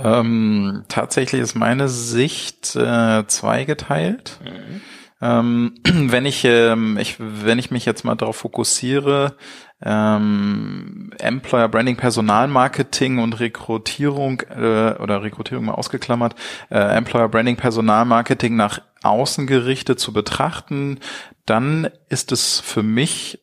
Ähm, 0.00 0.84
tatsächlich 0.88 1.40
ist 1.40 1.54
meine 1.54 1.88
Sicht 1.88 2.74
äh, 2.76 3.24
zweigeteilt. 3.26 4.38
Mhm. 4.44 4.80
Ähm, 5.20 5.74
wenn 5.84 6.26
ich, 6.26 6.44
ähm, 6.44 6.98
ich, 6.98 7.16
wenn 7.18 7.58
ich 7.58 7.70
mich 7.70 7.84
jetzt 7.84 8.04
mal 8.04 8.14
darauf 8.14 8.36
fokussiere, 8.36 9.36
ähm, 9.82 11.12
Employer 11.18 11.68
Branding, 11.68 11.96
Personalmarketing 11.96 13.18
und 13.18 13.38
Rekrutierung 13.40 14.40
äh, 14.50 14.94
oder 14.98 15.22
Rekrutierung 15.22 15.66
mal 15.66 15.74
ausgeklammert, 15.74 16.34
äh, 16.70 16.78
Employer 16.78 17.28
Branding, 17.28 17.56
Personalmarketing 17.56 18.56
nach 18.56 18.80
außen 19.02 19.46
gerichtet 19.46 20.00
zu 20.00 20.12
betrachten, 20.12 20.98
dann 21.46 21.88
ist 22.08 22.32
es 22.32 22.60
für 22.60 22.82
mich 22.82 23.40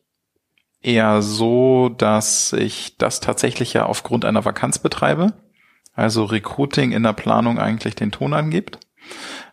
eher 0.82 1.22
so, 1.22 1.88
dass 1.88 2.52
ich 2.52 2.98
das 2.98 3.20
tatsächlich 3.20 3.72
ja 3.72 3.86
aufgrund 3.86 4.24
einer 4.24 4.44
Vakanz 4.44 4.78
betreibe 4.78 5.32
also 5.96 6.24
Recruiting 6.24 6.92
in 6.92 7.02
der 7.02 7.14
Planung 7.14 7.58
eigentlich 7.58 7.96
den 7.96 8.12
Ton 8.12 8.34
angibt. 8.34 8.78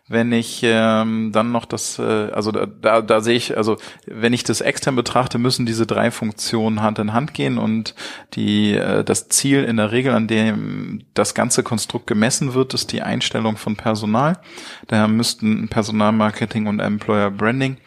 Wenn 0.06 0.32
ich 0.32 0.60
ähm, 0.62 1.32
dann 1.32 1.50
noch 1.50 1.64
das, 1.64 1.98
äh, 1.98 2.02
also 2.02 2.52
da, 2.52 2.66
da, 2.66 3.00
da 3.00 3.20
sehe 3.22 3.36
ich, 3.36 3.56
also 3.56 3.78
wenn 4.06 4.34
ich 4.34 4.44
das 4.44 4.60
extern 4.60 4.96
betrachte, 4.96 5.38
müssen 5.38 5.64
diese 5.64 5.86
drei 5.86 6.10
Funktionen 6.10 6.82
Hand 6.82 6.98
in 6.98 7.14
Hand 7.14 7.32
gehen 7.32 7.56
und 7.56 7.94
die 8.34 8.74
äh, 8.74 9.02
das 9.02 9.28
Ziel 9.28 9.64
in 9.64 9.78
der 9.78 9.92
Regel, 9.92 10.12
an 10.12 10.26
dem 10.26 11.04
das 11.14 11.34
ganze 11.34 11.62
Konstrukt 11.62 12.06
gemessen 12.06 12.52
wird, 12.52 12.74
ist 12.74 12.92
die 12.92 13.00
Einstellung 13.00 13.56
von 13.56 13.76
Personal. 13.76 14.38
Daher 14.88 15.08
müssten 15.08 15.68
Personalmarketing 15.68 16.66
und 16.66 16.80
Employer 16.80 17.30
Branding 17.30 17.78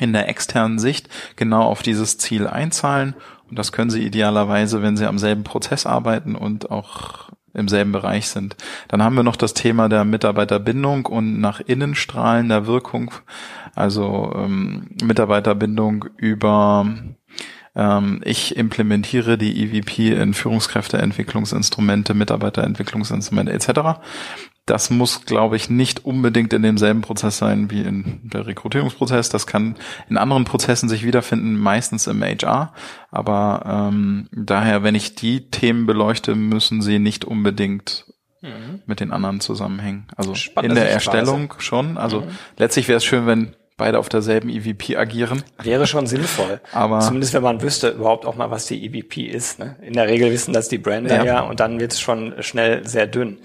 in 0.00 0.14
der 0.14 0.30
externen 0.30 0.78
Sicht 0.78 1.10
genau 1.36 1.64
auf 1.64 1.82
dieses 1.82 2.16
Ziel 2.16 2.46
einzahlen. 2.46 3.14
Und 3.50 3.58
das 3.58 3.70
können 3.70 3.90
Sie 3.90 4.02
idealerweise, 4.02 4.80
wenn 4.80 4.96
Sie 4.96 5.06
am 5.06 5.18
selben 5.18 5.44
Prozess 5.44 5.84
arbeiten 5.84 6.36
und 6.36 6.70
auch 6.70 7.30
im 7.54 7.68
selben 7.68 7.92
Bereich 7.92 8.28
sind. 8.28 8.56
Dann 8.88 9.02
haben 9.02 9.16
wir 9.16 9.22
noch 9.22 9.36
das 9.36 9.54
Thema 9.54 9.88
der 9.88 10.04
Mitarbeiterbindung 10.04 11.06
und 11.06 11.40
nach 11.40 11.60
innen 11.60 11.94
strahlender 11.94 12.66
Wirkung, 12.66 13.12
also 13.74 14.32
ähm, 14.36 14.88
Mitarbeiterbindung 15.02 16.06
über 16.16 16.86
ähm, 17.76 18.20
ich 18.24 18.56
implementiere 18.56 19.36
die 19.38 19.62
EVP 19.64 20.12
in 20.12 20.34
Führungskräfteentwicklungsinstrumente, 20.34 22.14
Mitarbeiterentwicklungsinstrumente 22.14 23.52
etc. 23.52 24.00
Das 24.66 24.88
muss, 24.88 25.26
glaube 25.26 25.56
ich, 25.56 25.68
nicht 25.68 26.06
unbedingt 26.06 26.52
in 26.54 26.62
demselben 26.62 27.02
Prozess 27.02 27.36
sein 27.36 27.70
wie 27.70 27.82
in 27.82 28.20
der 28.24 28.46
Rekrutierungsprozess. 28.46 29.28
Das 29.28 29.46
kann 29.46 29.76
in 30.08 30.16
anderen 30.16 30.44
Prozessen 30.44 30.88
sich 30.88 31.04
wiederfinden, 31.04 31.56
meistens 31.56 32.06
im 32.06 32.22
HR. 32.22 32.72
Aber 33.10 33.90
ähm, 33.92 34.28
daher, 34.32 34.82
wenn 34.82 34.94
ich 34.94 35.14
die 35.14 35.50
Themen 35.50 35.84
beleuchte, 35.84 36.34
müssen 36.34 36.80
sie 36.80 36.98
nicht 36.98 37.26
unbedingt 37.26 38.06
mhm. 38.40 38.80
mit 38.86 39.00
den 39.00 39.12
anderen 39.12 39.40
zusammenhängen. 39.40 40.06
Also 40.16 40.34
Spannende 40.34 40.76
in 40.76 40.82
der 40.82 40.92
Erstellung 40.92 41.52
schon. 41.58 41.98
Also 41.98 42.22
mhm. 42.22 42.28
letztlich 42.56 42.88
wäre 42.88 42.96
es 42.96 43.04
schön, 43.04 43.26
wenn 43.26 43.54
beide 43.76 43.98
auf 43.98 44.08
derselben 44.08 44.48
EVP 44.48 44.96
agieren. 44.96 45.42
Wäre 45.62 45.86
schon 45.86 46.06
sinnvoll. 46.06 46.60
Aber 46.72 47.00
Zumindest 47.00 47.34
wenn 47.34 47.42
man 47.42 47.60
wüsste 47.60 47.90
überhaupt 47.90 48.24
auch 48.24 48.36
mal, 48.36 48.50
was 48.50 48.66
die 48.66 48.84
EVP 48.84 49.22
ist. 49.22 49.58
Ne? 49.58 49.76
In 49.82 49.94
der 49.94 50.06
Regel 50.06 50.30
wissen 50.30 50.52
das 50.52 50.68
die 50.68 50.78
Brander 50.78 51.16
ja, 51.16 51.24
ja 51.24 51.40
und 51.40 51.60
dann 51.60 51.80
wird 51.80 51.92
es 51.92 52.00
schon 52.00 52.34
schnell 52.40 52.86
sehr 52.86 53.06
dünn. 53.06 53.38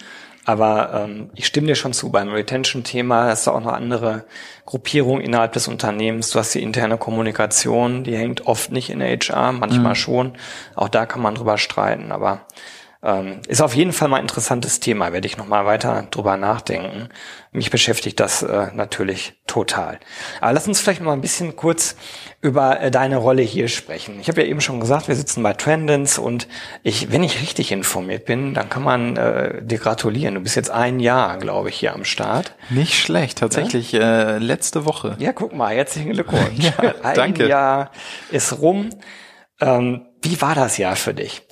Aber 0.50 1.06
ähm, 1.06 1.30
ich 1.36 1.46
stimme 1.46 1.68
dir 1.68 1.76
schon 1.76 1.94
zu, 1.94 2.10
beim 2.10 2.30
Retention-Thema 2.30 3.26
hast 3.26 3.46
du 3.46 3.52
auch 3.52 3.62
noch 3.62 3.72
andere 3.72 4.26
Gruppierungen 4.66 5.22
innerhalb 5.22 5.54
des 5.54 5.68
Unternehmens. 5.68 6.32
Du 6.32 6.40
hast 6.40 6.56
die 6.56 6.64
interne 6.64 6.98
Kommunikation, 6.98 8.04
die 8.04 8.18
hängt 8.18 8.48
oft 8.48 8.72
nicht 8.72 8.90
in 8.90 8.98
der 8.98 9.16
HR, 9.16 9.52
manchmal 9.52 9.92
mhm. 9.92 9.96
schon. 9.96 10.34
Auch 10.74 10.90
da 10.90 11.06
kann 11.06 11.22
man 11.22 11.36
drüber 11.36 11.60
streiten. 11.60 12.12
Aber 12.12 12.48
ähm, 13.02 13.40
ist 13.48 13.62
auf 13.62 13.76
jeden 13.76 13.94
Fall 13.94 14.10
mal 14.10 14.18
ein 14.18 14.24
interessantes 14.24 14.82
Thema, 14.82 15.14
werde 15.14 15.26
ich 15.26 15.38
nochmal 15.38 15.66
weiter 15.66 16.06
drüber 16.12 16.36
nachdenken. 16.36 17.08
Mich 17.54 17.72
beschäftigt 17.72 18.20
das 18.20 18.44
äh, 18.44 18.68
natürlich 18.74 19.40
total. 19.48 20.00
Aber 20.42 20.52
lass 20.52 20.68
uns 20.68 20.82
vielleicht 20.82 21.00
noch 21.00 21.08
mal 21.08 21.14
ein 21.14 21.22
bisschen 21.22 21.56
kurz 21.56 21.96
über 22.42 22.82
äh, 22.82 22.92
deine 22.92 23.16
Rolle 23.16 23.42
hier 23.42 23.70
sprechen. 23.70 24.20
Ich 24.20 24.28
habe 24.28 24.42
ja 24.42 24.48
eben 24.48 24.60
schon 24.60 24.82
gesagt, 24.82 25.08
wir 25.08 25.16
sitzen 25.16 25.42
bei 25.44 25.54
Trendens 25.54 26.18
und 26.18 26.50
ich, 26.84 27.10
wenn 27.10 27.24
ich 27.24 27.42
richtig 27.42 27.72
informiert 27.72 28.26
bin, 28.26 28.54
dann 28.54 28.68
kann 28.70 28.84
man 28.84 29.16
äh, 29.16 29.64
dir 29.64 29.78
gratulieren. 29.78 30.36
Du 30.36 30.42
bist 30.42 30.58
jetzt 30.58 30.70
ein 30.70 31.00
Jahr, 31.00 31.38
glaube 31.38 31.70
ich, 31.70 31.78
hier 31.78 31.94
am 31.94 32.04
Start. 32.04 32.56
Nicht 32.70 32.96
schlecht, 32.96 33.38
tatsächlich 33.38 33.94
ja? 33.94 34.36
äh, 34.36 34.38
letzte 34.40 34.86
Woche. 34.86 35.16
Ja, 35.20 35.32
guck 35.32 35.56
mal, 35.56 35.74
herzlichen 35.74 36.12
Glückwunsch. 36.12 36.66
ja, 36.82 36.96
ein 37.02 37.16
danke. 37.16 37.48
Jahr 37.48 37.92
ist 38.30 38.60
rum. 38.60 38.90
Ähm, 39.62 40.06
wie 40.22 40.42
war 40.42 40.54
das 40.54 40.78
Jahr 40.78 40.98
für 40.98 41.14
dich? 41.14 41.44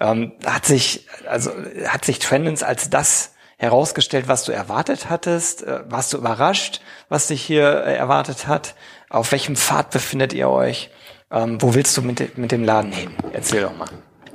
Ähm, 0.00 0.32
hat 0.44 0.66
sich, 0.66 1.06
also 1.28 1.50
hat 1.86 2.04
sich 2.04 2.18
Trendens 2.18 2.62
als 2.62 2.90
das 2.90 3.32
herausgestellt, 3.58 4.28
was 4.28 4.44
du 4.44 4.52
erwartet 4.52 5.08
hattest? 5.08 5.62
Äh, 5.62 5.80
warst 5.90 6.12
du 6.12 6.18
überrascht, 6.18 6.80
was 7.08 7.28
dich 7.28 7.42
hier 7.42 7.84
äh, 7.84 7.96
erwartet 7.96 8.46
hat? 8.46 8.74
Auf 9.08 9.32
welchem 9.32 9.56
Pfad 9.56 9.90
befindet 9.90 10.32
ihr 10.32 10.48
euch? 10.48 10.90
Ähm, 11.30 11.60
wo 11.60 11.74
willst 11.74 11.96
du 11.96 12.02
mit, 12.02 12.38
mit 12.38 12.52
dem 12.52 12.64
Laden 12.64 12.92
hin? 12.92 13.10
Erzähl 13.32 13.62
doch 13.62 13.76
mal. 13.76 13.88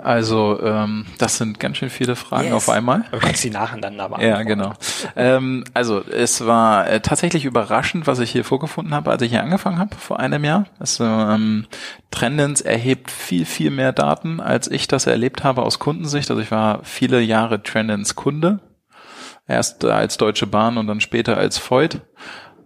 Also 0.04 0.60
ähm, 0.62 1.06
das 1.18 1.38
sind 1.38 1.60
ganz 1.60 1.78
schön 1.78 1.90
viele 1.90 2.16
Fragen 2.16 2.46
yes. 2.46 2.54
auf 2.54 2.70
einmal. 2.70 3.06
Du 3.12 3.20
kannst 3.20 3.44
die 3.44 3.50
nacheinander 3.50 4.10
machen. 4.10 4.24
Ja, 4.24 4.42
genau. 4.44 4.74
ähm, 5.16 5.64
also 5.74 6.02
es 6.04 6.46
war 6.46 6.88
äh, 6.88 7.00
tatsächlich 7.02 7.46
überraschend, 7.46 8.08
was 8.08 8.20
ich 8.20 8.32
hier 8.32 8.44
vorgefunden 8.44 8.94
habe, 8.94 9.12
als 9.12 9.22
ich 9.22 9.32
hier 9.32 9.44
angefangen 9.44 9.80
habe 9.80 9.96
vor 9.96 10.20
einem 10.20 10.44
Jahr. 10.44 10.66
Also, 10.80 11.04
ähm, 11.04 11.68
Trendens 12.12 12.62
erhebt 12.62 13.10
viel, 13.10 13.46
viel 13.46 13.72
mehr 13.72 13.94
Daten, 13.94 14.40
als 14.40 14.70
ich 14.70 14.88
das 14.88 15.08
erlebt 15.08 15.44
habe 15.44 15.64
aus 15.64 15.80
Kundensicht. 15.80 16.30
Also 16.30 16.42
ich 16.42 16.52
war 16.52 16.82
viele 16.84 17.22
Jahre 17.22 17.64
Trendens 17.64 18.16
Kunde. 18.16 18.60
Erst 19.48 19.84
als 19.84 20.18
Deutsche 20.18 20.48
Bahn 20.48 20.78
und 20.78 20.88
dann 20.88 21.02
später 21.02 21.38
als 21.38 21.60
Voigt 21.60 22.02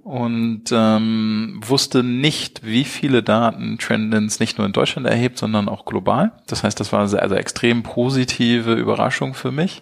und 0.06 0.66
ähm, 0.72 1.60
wusste 1.66 2.04
nicht, 2.04 2.64
wie 2.64 2.84
viele 2.84 3.24
Daten 3.24 3.80
Trendens 3.80 4.40
nicht 4.40 4.60
nur 4.60 4.68
in 4.68 4.72
Deutschland 4.72 5.08
erhebt, 5.08 5.40
sondern 5.40 5.68
auch 5.68 5.84
global. 5.84 6.32
Das 6.46 6.64
heißt, 6.64 6.80
das 6.80 6.94
war 6.94 7.00
also 7.00 7.36
extrem 7.36 7.82
positive 7.82 8.76
Überraschung 8.76 9.34
für 9.34 9.52
mich. 9.52 9.82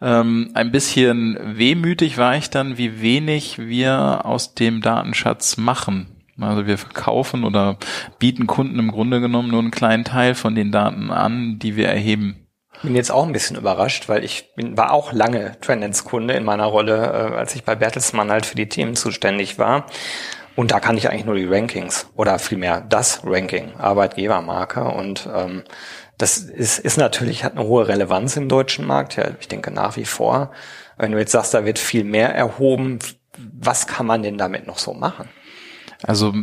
Ähm, 0.00 0.50
ein 0.54 0.72
bisschen 0.72 1.38
wehmütig 1.56 2.18
war 2.18 2.36
ich 2.36 2.50
dann, 2.50 2.78
wie 2.78 3.00
wenig 3.00 3.60
wir 3.60 4.24
aus 4.24 4.56
dem 4.56 4.80
Datenschatz 4.80 5.56
machen. 5.56 6.08
Also 6.40 6.66
wir 6.66 6.76
verkaufen 6.76 7.44
oder 7.44 7.78
bieten 8.18 8.48
Kunden 8.48 8.80
im 8.80 8.90
Grunde 8.90 9.20
genommen 9.20 9.52
nur 9.52 9.60
einen 9.60 9.70
kleinen 9.70 10.02
Teil 10.02 10.34
von 10.34 10.56
den 10.56 10.72
Daten 10.72 11.12
an, 11.12 11.60
die 11.60 11.76
wir 11.76 11.86
erheben 11.86 12.43
bin 12.84 12.94
jetzt 12.94 13.10
auch 13.10 13.26
ein 13.26 13.32
bisschen 13.32 13.56
überrascht, 13.56 14.08
weil 14.08 14.24
ich 14.24 14.54
bin, 14.54 14.76
war 14.76 14.92
auch 14.92 15.12
lange 15.12 15.58
Trendens-Kunde 15.60 16.34
in 16.34 16.44
meiner 16.44 16.66
Rolle, 16.66 16.96
äh, 16.96 17.36
als 17.36 17.54
ich 17.54 17.64
bei 17.64 17.74
Bertelsmann 17.74 18.30
halt 18.30 18.46
für 18.46 18.56
die 18.56 18.68
Themen 18.68 18.94
zuständig 18.94 19.58
war. 19.58 19.86
Und 20.56 20.70
da 20.70 20.78
kann 20.78 20.96
ich 20.96 21.10
eigentlich 21.10 21.24
nur 21.24 21.34
die 21.34 21.46
Rankings 21.46 22.06
oder 22.14 22.38
vielmehr 22.38 22.80
das 22.80 23.22
Ranking, 23.24 23.74
Arbeitgebermarke. 23.76 24.84
Und 24.84 25.28
ähm, 25.34 25.64
das 26.16 26.38
ist, 26.38 26.78
ist 26.78 26.96
natürlich, 26.96 27.42
hat 27.42 27.56
eine 27.56 27.66
hohe 27.66 27.88
Relevanz 27.88 28.36
im 28.36 28.48
deutschen 28.48 28.86
Markt. 28.86 29.16
Ja, 29.16 29.30
ich 29.40 29.48
denke 29.48 29.72
nach 29.72 29.96
wie 29.96 30.04
vor. 30.04 30.52
Wenn 30.96 31.10
du 31.10 31.18
jetzt 31.18 31.32
sagst, 31.32 31.54
da 31.54 31.64
wird 31.64 31.80
viel 31.80 32.04
mehr 32.04 32.32
erhoben, 32.32 33.00
was 33.36 33.88
kann 33.88 34.06
man 34.06 34.22
denn 34.22 34.38
damit 34.38 34.66
noch 34.66 34.78
so 34.78 34.94
machen? 34.94 35.28
Also 36.06 36.34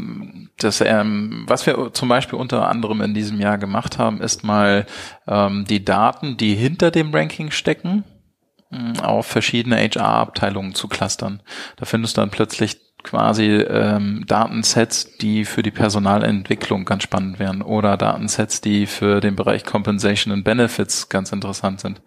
das, 0.57 0.81
ähm, 0.81 1.43
was 1.47 1.65
wir 1.65 1.93
zum 1.93 2.09
Beispiel 2.09 2.39
unter 2.39 2.67
anderem 2.67 3.01
in 3.01 3.13
diesem 3.13 3.39
Jahr 3.39 3.57
gemacht 3.57 3.97
haben, 3.97 4.21
ist 4.21 4.43
mal 4.43 4.85
ähm, 5.27 5.65
die 5.65 5.85
Daten, 5.85 6.37
die 6.37 6.55
hinter 6.55 6.91
dem 6.91 7.13
Ranking 7.13 7.51
stecken, 7.51 8.03
mm, 8.71 8.99
auf 9.01 9.27
verschiedene 9.27 9.77
HR-Abteilungen 9.77 10.73
zu 10.73 10.87
clustern. 10.87 11.41
Da 11.77 11.85
findest 11.85 12.17
du 12.17 12.21
dann 12.21 12.31
plötzlich 12.31 12.79
quasi 13.03 13.45
ähm, 13.45 14.25
Datensets, 14.27 15.17
die 15.17 15.45
für 15.45 15.63
die 15.63 15.71
Personalentwicklung 15.71 16.85
ganz 16.85 17.03
spannend 17.03 17.39
wären 17.39 17.61
oder 17.61 17.97
Datensets, 17.97 18.61
die 18.61 18.85
für 18.85 19.21
den 19.21 19.35
Bereich 19.35 19.65
Compensation 19.65 20.33
and 20.33 20.43
Benefits 20.43 21.09
ganz 21.09 21.31
interessant 21.31 21.81
sind. 21.81 22.01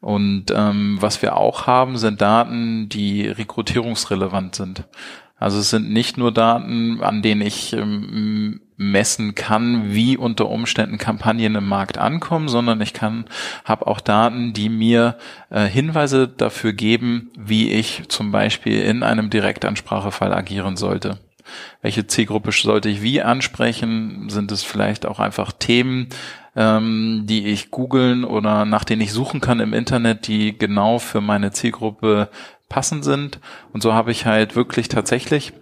Und 0.00 0.46
ähm, 0.54 0.98
was 1.00 1.22
wir 1.22 1.36
auch 1.36 1.66
haben, 1.66 1.98
sind 1.98 2.20
Daten, 2.20 2.88
die 2.88 3.26
rekrutierungsrelevant 3.28 4.54
sind. 4.54 4.84
Also 5.40 5.58
es 5.58 5.70
sind 5.70 5.90
nicht 5.90 6.18
nur 6.18 6.32
Daten, 6.32 7.02
an 7.02 7.22
denen 7.22 7.40
ich 7.40 7.72
ähm, 7.72 8.60
messen 8.76 9.34
kann, 9.34 9.92
wie 9.94 10.16
unter 10.16 10.48
Umständen 10.50 10.98
Kampagnen 10.98 11.54
im 11.54 11.66
Markt 11.66 11.96
ankommen, 11.96 12.48
sondern 12.48 12.80
ich 12.82 12.92
kann, 12.92 13.24
habe 13.64 13.86
auch 13.86 14.00
Daten, 14.00 14.52
die 14.52 14.68
mir 14.68 15.16
äh, 15.48 15.64
Hinweise 15.66 16.28
dafür 16.28 16.74
geben, 16.74 17.30
wie 17.38 17.70
ich 17.72 18.02
zum 18.08 18.32
Beispiel 18.32 18.82
in 18.82 19.02
einem 19.02 19.30
Direktansprachefall 19.30 20.32
agieren 20.32 20.76
sollte. 20.76 21.18
Welche 21.82 22.06
Zielgruppe 22.06 22.52
sollte 22.52 22.88
ich 22.88 23.02
wie 23.02 23.22
ansprechen? 23.22 24.28
Sind 24.28 24.52
es 24.52 24.62
vielleicht 24.62 25.06
auch 25.06 25.18
einfach 25.18 25.52
Themen, 25.52 26.08
ähm, 26.56 27.22
die 27.24 27.46
ich 27.46 27.70
googeln 27.70 28.24
oder 28.24 28.64
nach 28.64 28.84
denen 28.84 29.02
ich 29.02 29.12
suchen 29.12 29.40
kann 29.40 29.60
im 29.60 29.72
Internet, 29.72 30.26
die 30.26 30.56
genau 30.56 30.98
für 30.98 31.20
meine 31.20 31.52
Zielgruppe 31.52 32.28
passend 32.68 33.04
sind. 33.04 33.40
Und 33.72 33.82
so 33.82 33.92
habe 33.92 34.10
ich 34.12 34.26
halt 34.26 34.56
wirklich 34.56 34.88
tatsächlich 34.88 35.52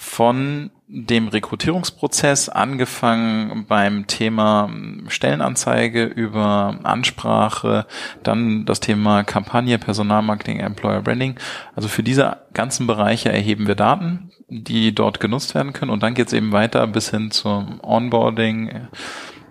von 0.00 0.70
dem 0.86 1.26
Rekrutierungsprozess 1.26 2.48
angefangen 2.48 3.66
beim 3.66 4.06
Thema 4.06 4.70
Stellenanzeige 5.08 6.04
über 6.04 6.78
Ansprache, 6.84 7.84
dann 8.22 8.64
das 8.64 8.78
Thema 8.78 9.24
Kampagne, 9.24 9.76
Personalmarketing, 9.76 10.60
Employer 10.60 11.02
Branding. 11.02 11.34
Also 11.74 11.88
für 11.88 12.04
diese 12.04 12.38
ganzen 12.54 12.86
Bereiche 12.86 13.30
erheben 13.30 13.66
wir 13.66 13.74
Daten, 13.74 14.30
die 14.48 14.94
dort 14.94 15.18
genutzt 15.18 15.56
werden 15.56 15.72
können. 15.72 15.90
Und 15.90 16.04
dann 16.04 16.14
geht 16.14 16.28
es 16.28 16.32
eben 16.32 16.52
weiter 16.52 16.86
bis 16.86 17.10
hin 17.10 17.32
zum 17.32 17.80
Onboarding, 17.82 18.88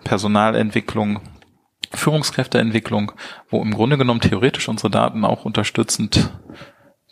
Personalentwicklung, 0.05 1.19
Führungskräfteentwicklung, 1.93 3.11
wo 3.49 3.61
im 3.61 3.73
Grunde 3.73 3.97
genommen 3.97 4.21
theoretisch 4.21 4.69
unsere 4.69 4.89
Daten 4.89 5.25
auch 5.25 5.43
unterstützend 5.43 6.31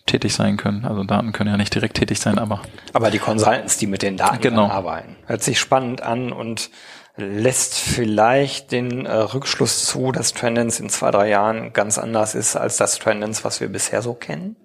tätig 0.06 0.34
sein 0.34 0.58
können. 0.58 0.86
Also 0.86 1.04
Daten 1.04 1.32
können 1.32 1.50
ja 1.50 1.58
nicht 1.58 1.74
direkt 1.74 1.98
tätig 1.98 2.20
sein, 2.20 2.38
aber. 2.38 2.62
Aber 2.94 3.12
die 3.12 3.20
Consultants, 3.20 3.78
die 3.78 3.88
mit 3.88 4.02
den 4.02 4.18
Daten 4.18 4.42
genau. 4.42 4.68
arbeiten. 4.68 5.16
Hört 5.26 5.44
sich 5.44 5.60
spannend 5.60 6.02
an 6.02 6.32
und 6.32 6.70
lässt 7.18 7.76
vielleicht 7.76 8.72
den 8.72 9.06
äh, 9.06 9.14
Rückschluss 9.14 9.86
zu, 9.86 10.12
dass 10.12 10.34
Trendens 10.34 10.80
in 10.80 10.90
zwei, 10.90 11.12
drei 11.12 11.30
Jahren 11.30 11.72
ganz 11.74 11.98
anders 11.98 12.36
ist 12.36 12.56
als 12.56 12.78
das 12.78 13.00
Trendens, 13.00 13.44
was 13.46 13.62
wir 13.62 13.70
bisher 13.70 14.02
so 14.02 14.14
kennen. 14.14 14.58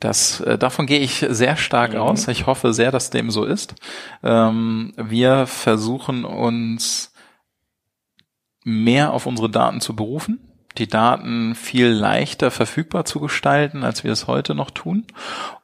Das, 0.00 0.40
äh, 0.40 0.58
davon 0.58 0.86
gehe 0.86 1.00
ich 1.00 1.24
sehr 1.28 1.56
stark 1.56 1.92
mhm. 1.92 2.00
aus. 2.00 2.28
Ich 2.28 2.46
hoffe 2.46 2.72
sehr, 2.72 2.90
dass 2.90 3.10
dem 3.10 3.30
so 3.30 3.44
ist. 3.44 3.74
Ähm, 4.22 4.92
wir 4.96 5.46
versuchen 5.46 6.24
uns 6.24 7.12
mehr 8.64 9.12
auf 9.12 9.26
unsere 9.26 9.50
Daten 9.50 9.80
zu 9.80 9.94
berufen, 9.94 10.40
die 10.78 10.88
Daten 10.88 11.54
viel 11.54 11.88
leichter 11.88 12.50
verfügbar 12.50 13.04
zu 13.04 13.20
gestalten, 13.20 13.84
als 13.84 14.04
wir 14.04 14.12
es 14.12 14.26
heute 14.26 14.54
noch 14.54 14.70
tun, 14.70 15.04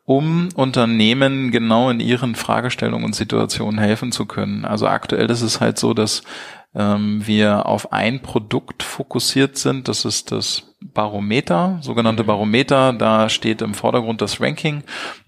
um 0.05 0.49
Unternehmen 0.55 1.51
genau 1.51 1.91
in 1.91 2.01
ihren 2.01 2.35
Fragestellungen 2.35 3.05
und 3.05 3.15
Situationen 3.15 3.79
helfen 3.79 4.13
zu 4.13 4.27
können. 4.27 4.65
Also 4.65 4.87
aktuell 4.87 5.31
ist 5.31 5.43
es 5.43 5.61
halt 5.61 5.79
so, 5.79 5.95
dass 5.95 6.23
ähm, 6.75 7.27
wir 7.27 7.67
auf 7.67 7.93
ein 7.93 8.21
Produkt 8.23 8.83
fokussiert 8.83 9.57
sind. 9.57 9.89
Das 9.89 10.05
ist 10.05 10.33
das 10.33 10.75
Barometer, 10.81 11.79
sogenannte 11.81 12.23
mhm. 12.23 12.29
Barometer. 12.29 12.93
Da 12.93 13.29
steht 13.29 13.63
im 13.63 13.75
Vordergrund 13.75 14.21
das 14.21 14.41
Ranking 14.41 14.85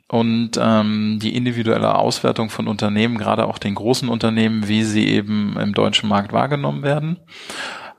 und 0.08 0.58
ähm, 0.60 1.18
die 1.22 1.34
individuelle 1.34 1.94
Auswertung 1.94 2.50
von 2.50 2.68
Unternehmen, 2.68 3.18
gerade 3.18 3.46
auch 3.46 3.58
den 3.58 3.74
großen 3.74 4.08
Unternehmen, 4.08 4.68
wie 4.68 4.84
sie 4.84 5.08
eben 5.08 5.56
im 5.58 5.72
deutschen 5.72 6.08
Markt 6.08 6.32
wahrgenommen 6.32 6.82
werden. 6.82 7.18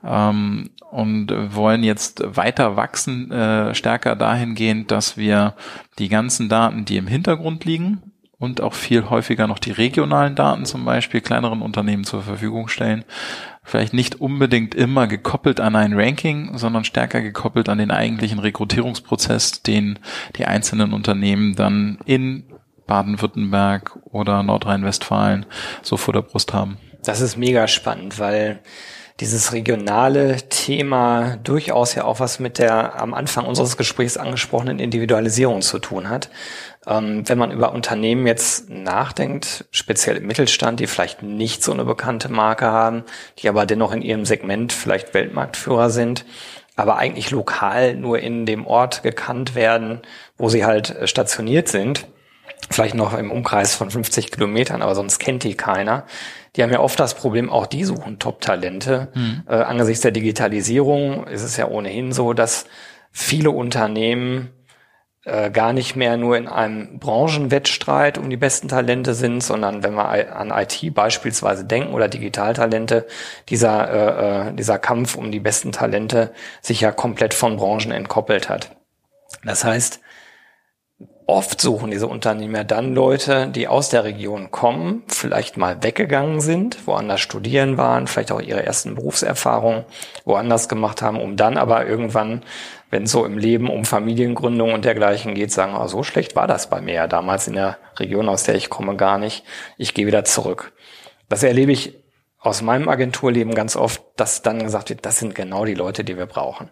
Ähm, 0.04 0.70
und 0.90 1.32
wollen 1.54 1.82
jetzt 1.82 2.22
weiter 2.36 2.76
wachsen, 2.76 3.32
äh, 3.32 3.74
stärker 3.74 4.14
dahingehend, 4.14 4.92
dass 4.92 5.16
wir 5.16 5.54
die 5.98 6.08
ganzen 6.08 6.48
Daten, 6.48 6.84
die 6.84 6.98
im 6.98 7.08
Hintergrund 7.08 7.64
liegen, 7.64 8.14
und 8.38 8.60
auch 8.60 8.74
viel 8.74 9.10
häufiger 9.10 9.46
noch 9.46 9.58
die 9.58 9.70
regionalen 9.70 10.34
Daten 10.34 10.66
zum 10.66 10.84
Beispiel 10.84 11.20
kleineren 11.20 11.62
Unternehmen 11.62 12.04
zur 12.04 12.22
Verfügung 12.22 12.68
stellen. 12.68 13.04
Vielleicht 13.62 13.94
nicht 13.94 14.20
unbedingt 14.20 14.74
immer 14.74 15.06
gekoppelt 15.06 15.60
an 15.60 15.74
ein 15.74 15.94
Ranking, 15.94 16.58
sondern 16.58 16.84
stärker 16.84 17.22
gekoppelt 17.22 17.68
an 17.68 17.78
den 17.78 17.90
eigentlichen 17.90 18.38
Rekrutierungsprozess, 18.38 19.62
den 19.62 19.98
die 20.36 20.44
einzelnen 20.44 20.92
Unternehmen 20.92 21.56
dann 21.56 21.98
in 22.04 22.44
Baden-Württemberg 22.86 23.98
oder 24.04 24.42
Nordrhein-Westfalen 24.42 25.46
so 25.82 25.96
vor 25.96 26.12
der 26.12 26.22
Brust 26.22 26.52
haben. 26.52 26.76
Das 27.02 27.20
ist 27.20 27.36
mega 27.36 27.66
spannend, 27.66 28.18
weil 28.18 28.60
dieses 29.20 29.52
regionale 29.52 30.36
Thema 30.48 31.36
durchaus 31.36 31.94
ja 31.94 32.04
auch 32.04 32.18
was 32.18 32.40
mit 32.40 32.58
der 32.58 33.00
am 33.00 33.14
Anfang 33.14 33.46
unseres 33.46 33.76
Gesprächs 33.76 34.16
angesprochenen 34.16 34.80
Individualisierung 34.80 35.62
zu 35.62 35.78
tun 35.78 36.08
hat. 36.08 36.30
Ähm, 36.86 37.28
wenn 37.28 37.38
man 37.38 37.52
über 37.52 37.72
Unternehmen 37.72 38.26
jetzt 38.26 38.68
nachdenkt, 38.70 39.66
speziell 39.70 40.16
im 40.16 40.26
Mittelstand, 40.26 40.80
die 40.80 40.88
vielleicht 40.88 41.22
nicht 41.22 41.62
so 41.62 41.72
eine 41.72 41.84
bekannte 41.84 42.28
Marke 42.28 42.66
haben, 42.66 43.04
die 43.38 43.48
aber 43.48 43.66
dennoch 43.66 43.92
in 43.92 44.02
ihrem 44.02 44.24
Segment 44.24 44.72
vielleicht 44.72 45.14
Weltmarktführer 45.14 45.90
sind, 45.90 46.24
aber 46.74 46.96
eigentlich 46.96 47.30
lokal 47.30 47.94
nur 47.94 48.18
in 48.18 48.46
dem 48.46 48.66
Ort 48.66 49.04
gekannt 49.04 49.54
werden, 49.54 50.02
wo 50.36 50.48
sie 50.48 50.64
halt 50.64 50.90
äh, 50.90 51.06
stationiert 51.06 51.68
sind, 51.68 52.06
vielleicht 52.68 52.94
noch 52.94 53.16
im 53.16 53.30
Umkreis 53.30 53.76
von 53.76 53.90
50 53.90 54.32
Kilometern, 54.32 54.82
aber 54.82 54.96
sonst 54.96 55.20
kennt 55.20 55.44
die 55.44 55.54
keiner. 55.54 56.04
Die 56.56 56.62
haben 56.62 56.70
ja 56.70 56.80
oft 56.80 56.98
das 57.00 57.14
Problem, 57.14 57.50
auch 57.50 57.66
die 57.66 57.84
suchen 57.84 58.18
Top-Talente. 58.18 59.08
Mhm. 59.14 59.42
Äh, 59.48 59.54
angesichts 59.54 60.02
der 60.02 60.12
Digitalisierung 60.12 61.26
ist 61.26 61.42
es 61.42 61.56
ja 61.56 61.68
ohnehin 61.68 62.12
so, 62.12 62.32
dass 62.32 62.66
viele 63.10 63.50
Unternehmen 63.50 64.50
äh, 65.24 65.50
gar 65.50 65.72
nicht 65.72 65.96
mehr 65.96 66.16
nur 66.16 66.36
in 66.36 66.46
einem 66.48 66.98
Branchenwettstreit 66.98 68.18
um 68.18 68.28
die 68.28 68.36
besten 68.36 68.68
Talente 68.68 69.14
sind, 69.14 69.42
sondern 69.42 69.82
wenn 69.82 69.94
wir 69.94 70.36
an 70.36 70.50
IT 70.50 70.94
beispielsweise 70.94 71.64
denken 71.64 71.94
oder 71.94 72.08
Digitaltalente, 72.08 73.06
dieser, 73.48 73.90
äh, 73.90 74.48
äh, 74.48 74.52
dieser 74.52 74.78
Kampf 74.78 75.16
um 75.16 75.32
die 75.32 75.40
besten 75.40 75.72
Talente 75.72 76.32
sich 76.60 76.82
ja 76.82 76.92
komplett 76.92 77.32
von 77.32 77.56
Branchen 77.56 77.90
entkoppelt 77.90 78.50
hat. 78.50 78.76
Das 79.42 79.64
heißt, 79.64 80.00
oft 81.26 81.60
suchen 81.60 81.90
diese 81.90 82.06
Unternehmer 82.06 82.64
dann 82.64 82.94
Leute, 82.94 83.48
die 83.48 83.68
aus 83.68 83.88
der 83.88 84.04
Region 84.04 84.50
kommen, 84.50 85.02
vielleicht 85.08 85.56
mal 85.56 85.82
weggegangen 85.82 86.40
sind, 86.40 86.86
woanders 86.86 87.20
studieren 87.20 87.78
waren, 87.78 88.06
vielleicht 88.06 88.32
auch 88.32 88.40
ihre 88.40 88.64
ersten 88.64 88.94
Berufserfahrungen 88.94 89.84
woanders 90.24 90.68
gemacht 90.68 91.02
haben, 91.02 91.20
um 91.20 91.36
dann 91.36 91.56
aber 91.56 91.86
irgendwann 91.86 92.42
wenn 92.94 93.02
es 93.02 93.10
so 93.10 93.24
im 93.24 93.38
Leben 93.38 93.68
um 93.68 93.84
Familiengründung 93.84 94.72
und 94.72 94.84
dergleichen 94.84 95.34
geht, 95.34 95.50
sagen, 95.50 95.74
oh, 95.76 95.88
so 95.88 96.04
schlecht 96.04 96.36
war 96.36 96.46
das 96.46 96.70
bei 96.70 96.80
mir 96.80 96.94
ja 96.94 97.06
damals 97.08 97.48
in 97.48 97.54
der 97.54 97.76
Region, 97.98 98.28
aus 98.28 98.44
der 98.44 98.54
ich 98.54 98.70
komme, 98.70 98.94
gar 98.94 99.18
nicht. 99.18 99.42
Ich 99.76 99.94
gehe 99.94 100.06
wieder 100.06 100.24
zurück. 100.24 100.72
Das 101.28 101.42
erlebe 101.42 101.72
ich 101.72 102.04
aus 102.38 102.62
meinem 102.62 102.88
Agenturleben 102.88 103.52
ganz 103.56 103.74
oft, 103.74 104.00
dass 104.14 104.42
dann 104.42 104.62
gesagt 104.62 104.90
wird, 104.90 105.04
das 105.04 105.18
sind 105.18 105.34
genau 105.34 105.64
die 105.64 105.74
Leute, 105.74 106.04
die 106.04 106.16
wir 106.16 106.26
brauchen. 106.26 106.70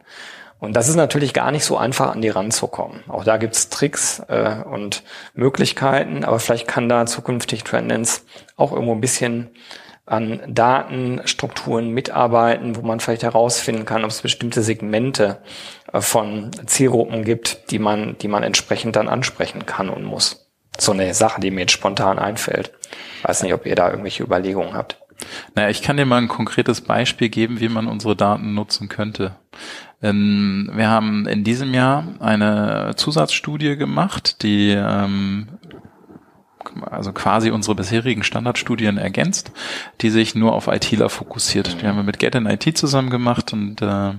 Und 0.62 0.74
das 0.76 0.88
ist 0.88 0.94
natürlich 0.94 1.34
gar 1.34 1.50
nicht 1.50 1.64
so 1.64 1.76
einfach, 1.76 2.12
an 2.12 2.22
die 2.22 2.28
ranzukommen. 2.28 3.02
Auch 3.08 3.24
da 3.24 3.36
gibt's 3.36 3.68
Tricks 3.68 4.22
äh, 4.28 4.62
und 4.64 5.02
Möglichkeiten, 5.34 6.22
aber 6.22 6.38
vielleicht 6.38 6.68
kann 6.68 6.88
da 6.88 7.04
zukünftig 7.04 7.64
Trendens 7.64 8.24
auch 8.56 8.70
irgendwo 8.70 8.94
ein 8.94 9.00
bisschen 9.00 9.50
an 10.06 10.40
Datenstrukturen 10.46 11.90
mitarbeiten, 11.90 12.76
wo 12.76 12.82
man 12.82 13.00
vielleicht 13.00 13.24
herausfinden 13.24 13.84
kann, 13.84 14.04
ob 14.04 14.10
es 14.10 14.22
bestimmte 14.22 14.62
Segmente 14.62 15.38
äh, 15.92 16.00
von 16.00 16.52
Zielgruppen 16.66 17.24
gibt, 17.24 17.72
die 17.72 17.80
man, 17.80 18.16
die 18.18 18.28
man 18.28 18.44
entsprechend 18.44 18.94
dann 18.94 19.08
ansprechen 19.08 19.66
kann 19.66 19.88
und 19.88 20.04
muss. 20.04 20.48
So 20.78 20.92
eine 20.92 21.12
Sache, 21.12 21.40
die 21.40 21.50
mir 21.50 21.62
jetzt 21.62 21.72
spontan 21.72 22.20
einfällt. 22.20 22.70
Weiß 23.24 23.42
nicht, 23.42 23.52
ob 23.52 23.66
ihr 23.66 23.74
da 23.74 23.90
irgendwelche 23.90 24.22
Überlegungen 24.22 24.74
habt. 24.74 24.96
Naja, 25.56 25.70
ich 25.70 25.82
kann 25.82 25.96
dir 25.96 26.06
mal 26.06 26.18
ein 26.18 26.28
konkretes 26.28 26.82
Beispiel 26.82 27.30
geben, 27.30 27.58
wie 27.58 27.68
man 27.68 27.88
unsere 27.88 28.14
Daten 28.14 28.54
nutzen 28.54 28.88
könnte. 28.88 29.36
Ähm, 30.02 30.70
wir 30.74 30.88
haben 30.88 31.26
in 31.26 31.44
diesem 31.44 31.72
Jahr 31.74 32.04
eine 32.20 32.94
Zusatzstudie 32.96 33.76
gemacht, 33.76 34.42
die 34.42 34.70
ähm, 34.70 35.48
also 36.80 37.12
quasi 37.12 37.50
unsere 37.50 37.74
bisherigen 37.74 38.22
Standardstudien 38.22 38.98
ergänzt, 38.98 39.52
die 40.00 40.10
sich 40.10 40.34
nur 40.34 40.52
auf 40.54 40.68
ITler 40.68 41.08
fokussiert. 41.08 41.80
Die 41.80 41.86
haben 41.86 41.96
wir 41.96 42.02
mit 42.02 42.18
Get 42.18 42.34
in 42.34 42.46
IT 42.46 42.76
zusammen 42.76 43.10
gemacht 43.10 43.52
und 43.52 43.82
äh, 43.82 44.12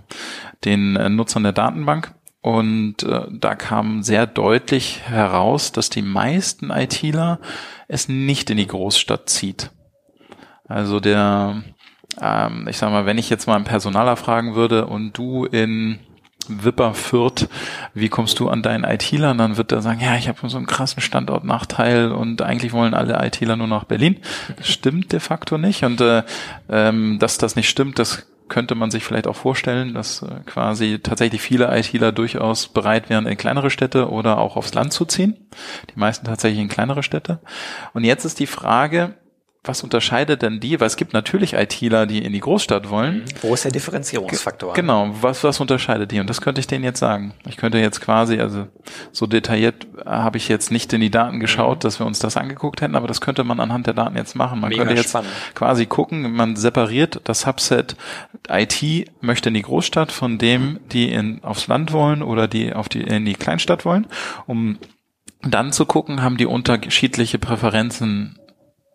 den 0.64 0.96
äh, 0.96 1.10
Nutzern 1.10 1.44
der 1.44 1.54
Datenbank. 1.54 2.14
Und 2.42 3.04
äh, 3.04 3.22
da 3.32 3.56
kam 3.56 4.04
sehr 4.04 4.28
deutlich 4.28 5.02
heraus, 5.06 5.72
dass 5.72 5.90
die 5.90 6.02
meisten 6.02 6.72
ITler 6.72 7.40
es 7.88 8.10
nicht 8.10 8.50
in 8.50 8.58
die 8.58 8.68
Großstadt 8.68 9.30
zieht. 9.30 9.72
Also 10.68 11.00
der, 11.00 11.64
ähm, 12.22 12.68
ich 12.70 12.78
sag 12.78 12.92
mal, 12.92 13.06
wenn 13.06 13.18
ich 13.18 13.30
jetzt 13.30 13.48
mal 13.48 13.56
einen 13.56 13.66
Personaler 13.66 14.16
fragen 14.16 14.56
würde 14.56 14.86
und 14.86 15.18
du 15.18 15.46
in 15.46 16.00
Wipper 16.48 16.94
Fürth, 16.94 17.48
wie 17.94 18.10
kommst 18.10 18.40
du 18.40 18.50
an 18.50 18.62
deinen 18.62 18.84
ITler? 18.84 19.32
Und 19.32 19.38
dann 19.38 19.58
wird 19.58 19.72
er 19.72 19.82
sagen, 19.82 20.02
ja, 20.02 20.16
ich 20.16 20.28
habe 20.28 20.50
so 20.50 20.58
einen 20.58 20.66
krassen 20.66 21.02
Standortnachteil 21.02 22.12
und 22.12 22.42
eigentlich 22.42 22.74
wollen 22.74 22.94
alle 22.94 23.26
ITler 23.26 23.56
nur 23.56 23.68
nach 23.68 23.86
Berlin. 23.86 24.20
Das 24.58 24.68
stimmt 24.68 25.14
de 25.14 25.20
facto 25.20 25.58
nicht. 25.58 25.84
Und 25.84 26.02
äh, 26.02 26.24
ähm, 26.70 27.18
dass 27.20 27.38
das 27.38 27.56
nicht 27.56 27.70
stimmt, 27.70 27.98
das 28.00 28.28
könnte 28.50 28.76
man 28.76 28.92
sich 28.92 29.04
vielleicht 29.04 29.28
auch 29.28 29.36
vorstellen, 29.36 29.94
dass 29.94 30.22
äh, 30.22 30.28
quasi 30.46 31.00
tatsächlich 31.02 31.42
viele 31.42 31.76
ITler 31.76 32.12
durchaus 32.12 32.68
bereit 32.68 33.10
wären, 33.10 33.26
in 33.26 33.38
kleinere 33.38 33.70
Städte 33.70 34.10
oder 34.10 34.38
auch 34.38 34.58
aufs 34.58 34.74
Land 34.74 34.92
zu 34.94 35.06
ziehen. 35.06 35.38
Die 35.96 36.00
meisten 36.00 36.26
tatsächlich 36.26 36.62
in 36.62 36.70
kleinere 36.70 37.04
Städte. 37.04 37.40
Und 37.94 38.04
jetzt 38.04 38.26
ist 38.26 38.40
die 38.40 38.48
Frage, 38.48 39.16
was 39.66 39.82
unterscheidet 39.82 40.42
denn 40.42 40.60
die? 40.60 40.80
Weil 40.82 40.88
es 40.88 40.98
gibt 40.98 41.14
natürlich 41.14 41.54
ITler, 41.54 42.06
die 42.06 42.24
in 42.24 42.34
die 42.34 42.42
Großstadt 42.42 42.90
wollen. 42.90 43.20
Mhm. 43.20 43.24
Wo 43.44 43.54
ist 43.54 43.64
der 43.64 43.72
Differenzierungsfaktor? 43.72 44.74
Genau, 44.74 45.16
was, 45.22 45.44
was 45.46 45.60
unterscheidet 45.62 46.12
die? 46.12 46.20
Und 46.20 46.30
das 46.30 46.42
könnte 46.42 46.60
ich 46.60 46.68
denen 46.68 46.84
jetzt 46.84 47.00
sagen. 47.00 47.34
Ich 47.48 47.56
könnte 47.56 47.78
jetzt 47.78 48.02
quasi, 48.02 48.40
also 48.40 48.68
so 49.14 49.26
detailliert 49.26 49.88
habe 50.06 50.38
ich 50.38 50.50
jetzt 50.50 50.70
nicht 50.70 50.92
in 50.92 51.00
die 51.00 51.12
Daten 51.12 51.40
geschaut, 51.40 51.78
mhm. 51.78 51.80
dass 51.82 52.00
wir 52.00 52.06
uns 52.06 52.20
das 52.20 52.36
angeguckt 52.36 52.82
hätten, 52.82 52.96
aber 52.96 53.08
das 53.08 53.22
könnte 53.22 53.46
man 53.46 53.62
anhand 53.62 53.88
der 53.88 53.94
Daten 53.94 54.18
jetzt 54.18 54.36
machen. 54.36 54.60
Man 54.60 54.70
Mega 54.70 54.84
könnte 54.84 55.00
jetzt 55.00 55.12
spannend. 55.12 55.32
quasi 55.56 55.86
gucken, 55.86 56.34
man 56.34 56.58
separiert 56.58 57.22
das 57.24 57.42
Subset 57.42 57.96
IT 58.50 58.84
möchte 59.22 59.48
in 59.48 59.56
die 59.56 59.62
Großstadt 59.62 60.12
von 60.12 60.38
dem, 60.38 60.80
die 60.92 61.10
in, 61.10 61.42
aufs 61.44 61.68
Land 61.68 61.94
wollen 61.94 62.22
oder 62.22 62.50
die 62.50 62.74
auf 62.74 62.90
die, 62.90 63.02
in 63.02 63.24
die 63.24 63.36
Kleinstadt 63.36 63.86
wollen, 63.86 64.08
um 64.46 64.78
dann 65.42 65.72
zu 65.72 65.86
gucken, 65.86 66.22
haben 66.22 66.38
die 66.38 66.46
unterschiedliche 66.46 67.38
Präferenzen 67.38 68.38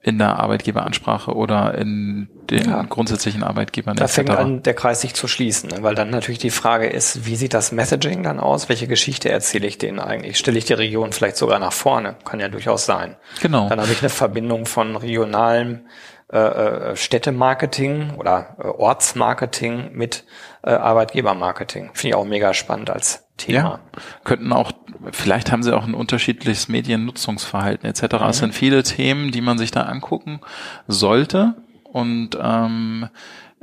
in 0.08 0.18
der 0.18 0.38
Arbeitgeberansprache 0.38 1.34
oder 1.34 1.74
in 1.76 2.28
den 2.48 2.70
ja. 2.70 2.82
grundsätzlichen 2.82 3.42
Arbeitgebern. 3.42 3.96
Da 3.96 4.08
fängt 4.08 4.30
an, 4.30 4.62
der 4.62 4.72
Kreis 4.72 5.02
sich 5.02 5.12
zu 5.12 5.28
schließen, 5.28 5.68
ne? 5.68 5.82
weil 5.82 5.94
dann 5.94 6.08
natürlich 6.08 6.38
die 6.38 6.50
Frage 6.50 6.86
ist, 6.86 7.26
wie 7.26 7.36
sieht 7.36 7.52
das 7.52 7.72
Messaging 7.72 8.22
dann 8.22 8.40
aus? 8.40 8.70
Welche 8.70 8.86
Geschichte 8.86 9.28
erzähle 9.28 9.66
ich 9.66 9.76
denen 9.76 10.00
eigentlich? 10.00 10.38
Stelle 10.38 10.56
ich 10.56 10.64
die 10.64 10.72
Region 10.72 11.12
vielleicht 11.12 11.36
sogar 11.36 11.58
nach 11.58 11.74
vorne? 11.74 12.16
Kann 12.24 12.40
ja 12.40 12.48
durchaus 12.48 12.86
sein. 12.86 13.16
Genau. 13.42 13.68
Dann 13.68 13.80
habe 13.80 13.92
ich 13.92 14.00
eine 14.00 14.08
Verbindung 14.08 14.64
von 14.64 14.96
regionalem 14.96 15.86
äh, 16.32 16.38
äh 16.38 16.96
Städtemarketing 16.96 18.14
oder 18.16 18.56
äh, 18.58 18.66
Ortsmarketing 18.66 19.90
mit 19.92 20.24
äh, 20.62 20.70
Arbeitgebermarketing. 20.70 21.90
Finde 21.92 22.08
ich 22.08 22.14
auch 22.14 22.24
mega 22.24 22.54
spannend 22.54 22.88
als 22.88 23.27
Thema. 23.38 23.58
Ja, 23.58 23.80
könnten 24.24 24.52
auch, 24.52 24.72
vielleicht 25.12 25.50
haben 25.50 25.62
sie 25.62 25.74
auch 25.74 25.86
ein 25.86 25.94
unterschiedliches 25.94 26.68
Mediennutzungsverhalten 26.68 27.88
etc. 27.88 28.02
Mhm. 28.02 28.28
Es 28.28 28.38
sind 28.38 28.54
viele 28.54 28.82
Themen, 28.82 29.30
die 29.30 29.40
man 29.40 29.56
sich 29.56 29.70
da 29.70 29.82
angucken 29.82 30.40
sollte 30.86 31.54
und 31.84 32.36
ähm, 32.40 33.08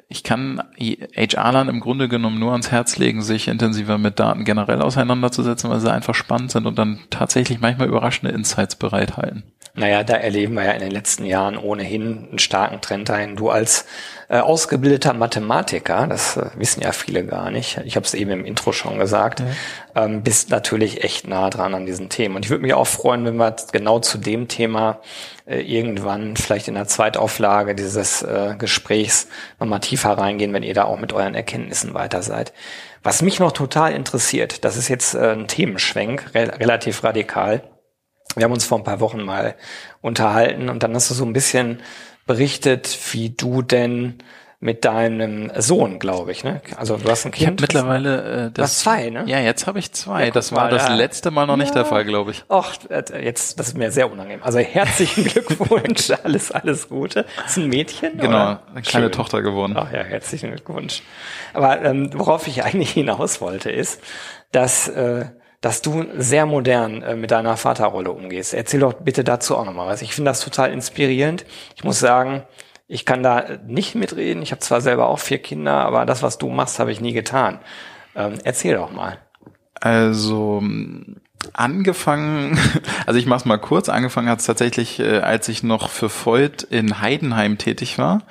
ich 0.07 0.23
kann 0.23 0.61
HR-Lern 0.77 1.67
im 1.67 1.79
Grunde 1.79 2.07
genommen 2.07 2.39
nur 2.39 2.51
ans 2.51 2.71
Herz 2.71 2.97
legen, 2.97 3.21
sich 3.21 3.47
intensiver 3.47 3.97
mit 3.97 4.19
Daten 4.19 4.45
generell 4.45 4.81
auseinanderzusetzen, 4.81 5.69
weil 5.69 5.79
sie 5.79 5.91
einfach 5.91 6.13
spannend 6.13 6.51
sind 6.51 6.67
und 6.67 6.77
dann 6.77 6.99
tatsächlich 7.09 7.59
manchmal 7.59 7.87
überraschende 7.87 8.33
Insights 8.33 8.75
bereithalten. 8.75 9.43
Naja, 9.77 10.05
da 10.05 10.15
erleben 10.15 10.53
wir 10.53 10.63
ja 10.63 10.71
in 10.71 10.79
den 10.79 10.91
letzten 10.91 11.25
Jahren 11.25 11.57
ohnehin 11.57 12.27
einen 12.29 12.39
starken 12.39 12.79
Trend 12.79 13.09
dahin. 13.09 13.35
Du 13.35 13.49
als 13.49 13.85
äh, 14.29 14.39
ausgebildeter 14.39 15.13
Mathematiker, 15.13 16.07
das 16.07 16.37
äh, 16.37 16.45
wissen 16.55 16.81
ja 16.81 16.93
viele 16.93 17.25
gar 17.25 17.51
nicht, 17.51 17.81
ich 17.83 17.97
habe 17.97 18.05
es 18.05 18.13
eben 18.13 18.31
im 18.31 18.45
Intro 18.45 18.71
schon 18.71 18.97
gesagt, 18.97 19.41
ja. 19.41 20.05
ähm, 20.05 20.23
bist 20.23 20.49
natürlich 20.49 21.03
echt 21.03 21.27
nah 21.27 21.49
dran 21.49 21.75
an 21.75 21.85
diesen 21.85 22.07
Themen. 22.07 22.37
Und 22.37 22.45
ich 22.45 22.51
würde 22.51 22.61
mich 22.61 22.73
auch 22.73 22.87
freuen, 22.87 23.25
wenn 23.25 23.35
wir 23.35 23.53
genau 23.73 23.99
zu 23.99 24.17
dem 24.17 24.47
Thema 24.47 25.01
äh, 25.45 25.59
irgendwann 25.59 26.37
vielleicht 26.37 26.69
in 26.69 26.75
der 26.75 26.87
Zweitauflage 26.87 27.75
dieses 27.75 28.21
äh, 28.21 28.55
Gesprächs 28.57 29.27
nochmal 29.59 29.81
tiefer 29.81 30.17
reingehen, 30.17 30.53
wenn 30.53 30.63
ihr 30.63 30.73
da 30.73 30.85
auch 30.85 30.99
mit 30.99 31.11
euren 31.11 31.35
Erkenntnissen 31.35 31.93
weiter 31.93 32.23
seid. 32.23 32.53
Was 33.03 33.21
mich 33.21 33.41
noch 33.41 33.51
total 33.51 33.91
interessiert, 33.91 34.63
das 34.63 34.77
ist 34.77 34.87
jetzt 34.87 35.15
äh, 35.15 35.33
ein 35.33 35.49
Themenschwenk, 35.49 36.33
re 36.33 36.59
relativ 36.59 37.03
radikal 37.03 37.61
wir 38.35 38.43
haben 38.43 38.53
uns 38.53 38.65
vor 38.65 38.77
ein 38.77 38.83
paar 38.83 38.99
Wochen 38.99 39.21
mal 39.21 39.55
unterhalten 40.01 40.69
und 40.69 40.83
dann 40.83 40.93
hast 40.93 41.09
du 41.09 41.13
so 41.13 41.25
ein 41.25 41.33
bisschen 41.33 41.79
berichtet, 42.25 42.97
wie 43.11 43.29
du 43.29 43.61
denn 43.61 44.19
mit 44.65 44.83
deinem 44.83 45.51
Sohn, 45.57 45.99
glaube 45.99 46.31
ich, 46.31 46.43
ne? 46.43 46.61
Also 46.75 46.97
du 46.97 47.09
hast 47.09 47.25
ein 47.25 47.31
Kind. 47.31 47.41
Ich 47.41 47.47
habe 47.47 47.61
mittlerweile 47.61 48.45
äh, 48.47 48.51
das 48.51 48.79
zwei, 48.79 49.09
ne? 49.09 49.23
Ja, 49.27 49.39
jetzt 49.39 49.67
habe 49.67 49.77
ich 49.79 49.91
zwei. 49.91 50.25
Ja, 50.25 50.31
das 50.31 50.53
war 50.53 50.63
mal, 50.63 50.69
das 50.71 50.87
ja. 50.87 50.95
letzte 50.95 51.29
Mal 51.29 51.45
noch 51.45 51.53
ja. 51.57 51.63
nicht 51.63 51.75
der 51.75 51.85
Fall, 51.85 52.03
glaube 52.03 52.31
ich. 52.31 52.43
Ach, 52.49 52.73
äh, 52.89 53.23
jetzt 53.23 53.59
das 53.59 53.67
ist 53.67 53.77
mir 53.77 53.91
sehr 53.91 54.11
unangenehm. 54.11 54.41
Also 54.41 54.57
herzlichen 54.59 55.23
Glückwunsch, 55.25 56.09
alles 56.23 56.51
alles 56.51 56.89
Gute. 56.89 57.25
Das 57.37 57.51
ist 57.51 57.57
ein 57.57 57.67
Mädchen, 57.67 58.17
Genau, 58.17 58.29
oder? 58.29 58.63
eine 58.71 58.81
kleine 58.81 59.05
Schön. 59.05 59.11
Tochter 59.11 59.41
geworden. 59.43 59.75
Ach 59.77 59.91
ja, 59.91 60.03
herzlichen 60.03 60.49
Glückwunsch. 60.51 61.03
Aber 61.53 61.83
ähm, 61.83 62.09
worauf 62.13 62.47
ich 62.47 62.63
eigentlich 62.63 62.91
hinaus 62.91 63.41
wollte, 63.41 63.69
ist, 63.69 64.01
dass 64.51 64.87
äh, 64.87 65.25
dass 65.65 65.81
du 65.81 66.05
sehr 66.15 66.45
modern 66.45 67.01
äh, 67.01 67.15
mit 67.15 67.31
deiner 67.31 67.57
Vaterrolle 67.57 68.11
umgehst. 68.11 68.53
Erzähl 68.53 68.81
doch 68.81 68.93
bitte 68.93 69.23
dazu 69.23 69.57
auch 69.57 69.65
nochmal 69.65 69.87
was. 69.87 70.03
Ich 70.03 70.13
finde 70.13 70.29
das 70.29 70.41
total 70.41 70.71
inspirierend. 70.71 71.43
Ich 71.75 71.83
muss 71.83 71.99
sagen, 71.99 72.43
ich 72.87 73.03
kann 73.03 73.23
da 73.23 73.43
nicht 73.65 73.95
mitreden. 73.95 74.43
Ich 74.43 74.51
habe 74.51 74.59
zwar 74.59 74.79
selber 74.79 75.07
auch 75.07 75.17
vier 75.17 75.39
Kinder, 75.39 75.73
aber 75.73 76.05
das, 76.05 76.21
was 76.21 76.37
du 76.37 76.49
machst, 76.49 76.77
habe 76.77 76.91
ich 76.91 77.01
nie 77.01 77.13
getan. 77.13 77.57
Ähm, 78.15 78.35
erzähl 78.43 78.75
doch 78.75 78.91
mal. 78.91 79.17
Also 79.81 80.61
angefangen, 81.53 82.57
also 83.05 83.19
ich 83.19 83.25
mach's 83.25 83.45
mal 83.45 83.57
kurz, 83.57 83.89
angefangen 83.89 84.29
hat 84.29 84.39
es 84.39 84.45
tatsächlich, 84.45 84.99
äh, 84.99 85.19
als 85.19 85.47
ich 85.47 85.63
noch 85.63 85.89
für 85.89 86.09
Voigt 86.09 86.63
in 86.63 87.01
Heidenheim 87.01 87.57
tätig 87.57 87.97
war. 87.97 88.21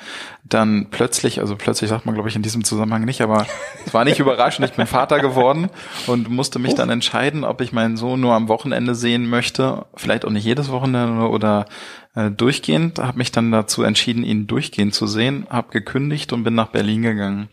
Dann 0.46 0.88
plötzlich, 0.90 1.40
also 1.40 1.56
plötzlich 1.56 1.88
sagt 1.88 2.04
man 2.04 2.14
glaube 2.14 2.28
ich 2.28 2.36
in 2.36 2.42
diesem 2.42 2.64
Zusammenhang 2.64 3.04
nicht, 3.04 3.22
aber 3.22 3.46
es 3.86 3.94
war 3.94 4.04
nicht 4.04 4.20
überraschend, 4.20 4.68
ich 4.68 4.76
bin 4.76 4.86
Vater 4.86 5.20
geworden 5.20 5.70
und 6.06 6.28
musste 6.28 6.58
mich 6.58 6.74
dann 6.74 6.90
entscheiden, 6.90 7.44
ob 7.44 7.60
ich 7.60 7.72
meinen 7.72 7.96
Sohn 7.96 8.20
nur 8.20 8.34
am 8.34 8.48
Wochenende 8.48 8.94
sehen 8.94 9.28
möchte, 9.28 9.86
vielleicht 9.94 10.24
auch 10.24 10.30
nicht 10.30 10.44
jedes 10.44 10.70
Wochenende 10.70 11.28
oder 11.28 11.66
äh, 12.14 12.30
durchgehend. 12.30 12.98
Habe 12.98 13.18
mich 13.18 13.32
dann 13.32 13.50
dazu 13.52 13.82
entschieden, 13.82 14.24
ihn 14.24 14.46
durchgehend 14.46 14.94
zu 14.94 15.06
sehen, 15.06 15.46
habe 15.50 15.70
gekündigt 15.70 16.32
und 16.32 16.44
bin 16.44 16.54
nach 16.54 16.68
Berlin 16.68 17.02
gegangen. 17.02 17.48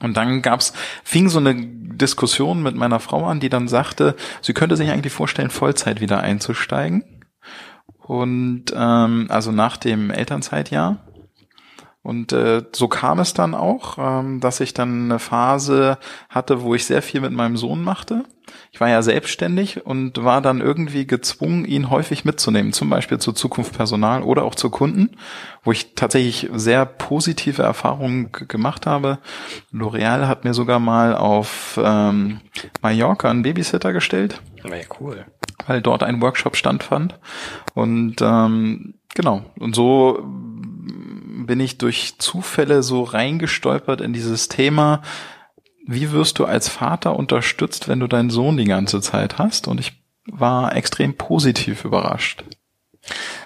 Und 0.00 0.16
dann 0.16 0.42
gab's, 0.42 0.72
fing 1.04 1.28
so 1.28 1.38
eine 1.38 1.54
Diskussion 1.56 2.62
mit 2.62 2.76
meiner 2.76 3.00
Frau 3.00 3.24
an, 3.24 3.40
die 3.40 3.48
dann 3.48 3.68
sagte, 3.68 4.16
sie 4.42 4.52
könnte 4.52 4.76
sich 4.76 4.90
eigentlich 4.90 5.12
vorstellen, 5.12 5.50
Vollzeit 5.50 6.00
wieder 6.00 6.20
einzusteigen. 6.20 7.04
Und 7.98 8.66
ähm, 8.74 9.26
also 9.30 9.50
nach 9.50 9.76
dem 9.76 10.10
Elternzeitjahr. 10.10 11.05
Und 12.06 12.32
äh, 12.32 12.62
so 12.72 12.86
kam 12.86 13.18
es 13.18 13.34
dann 13.34 13.56
auch, 13.56 13.98
ähm, 13.98 14.38
dass 14.38 14.60
ich 14.60 14.72
dann 14.72 15.06
eine 15.06 15.18
Phase 15.18 15.98
hatte, 16.28 16.62
wo 16.62 16.72
ich 16.76 16.84
sehr 16.84 17.02
viel 17.02 17.20
mit 17.20 17.32
meinem 17.32 17.56
Sohn 17.56 17.82
machte. 17.82 18.22
Ich 18.70 18.80
war 18.80 18.88
ja 18.88 19.02
selbstständig 19.02 19.84
und 19.84 20.22
war 20.22 20.40
dann 20.40 20.60
irgendwie 20.60 21.04
gezwungen, 21.04 21.64
ihn 21.64 21.90
häufig 21.90 22.24
mitzunehmen, 22.24 22.72
zum 22.72 22.90
Beispiel 22.90 23.18
zur 23.18 23.34
Zukunft 23.34 23.76
Personal 23.76 24.22
oder 24.22 24.44
auch 24.44 24.54
zu 24.54 24.70
Kunden, 24.70 25.16
wo 25.64 25.72
ich 25.72 25.96
tatsächlich 25.96 26.48
sehr 26.54 26.86
positive 26.86 27.64
Erfahrungen 27.64 28.30
gemacht 28.30 28.86
habe. 28.86 29.18
L'Oreal 29.72 30.28
hat 30.28 30.44
mir 30.44 30.54
sogar 30.54 30.78
mal 30.78 31.16
auf 31.16 31.76
ähm, 31.82 32.40
Mallorca 32.82 33.28
einen 33.28 33.42
Babysitter 33.42 33.92
gestellt. 33.92 34.40
Ja, 34.62 34.76
cool. 35.00 35.24
Weil 35.66 35.82
dort 35.82 36.04
ein 36.04 36.22
Workshop 36.22 36.54
standfand. 36.54 37.18
Und 37.74 38.22
ähm, 38.22 38.94
genau, 39.12 39.42
und 39.58 39.74
so 39.74 40.22
bin 41.44 41.60
ich 41.60 41.78
durch 41.78 42.14
Zufälle 42.18 42.82
so 42.82 43.02
reingestolpert 43.02 44.00
in 44.00 44.12
dieses 44.12 44.48
Thema, 44.48 45.02
wie 45.86 46.10
wirst 46.12 46.38
du 46.38 46.44
als 46.44 46.68
Vater 46.68 47.16
unterstützt, 47.16 47.88
wenn 47.88 48.00
du 48.00 48.06
deinen 48.06 48.30
Sohn 48.30 48.56
die 48.56 48.64
ganze 48.64 49.00
Zeit 49.00 49.38
hast? 49.38 49.68
Und 49.68 49.78
ich 49.78 49.92
war 50.26 50.74
extrem 50.74 51.14
positiv 51.14 51.84
überrascht. 51.84 52.44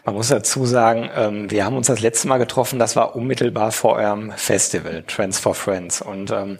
Man 0.06 0.14
muss 0.14 0.28
dazu 0.28 0.64
sagen, 0.64 1.10
ähm, 1.14 1.50
wir 1.50 1.66
haben 1.66 1.76
uns 1.76 1.88
das 1.88 2.00
letzte 2.00 2.28
Mal 2.28 2.38
getroffen, 2.38 2.78
das 2.78 2.96
war 2.96 3.14
unmittelbar 3.14 3.72
vor 3.72 3.96
eurem 3.96 4.32
Festival, 4.32 5.04
Trends 5.06 5.38
for 5.38 5.54
Friends. 5.54 6.00
Und 6.00 6.30
ähm, 6.30 6.56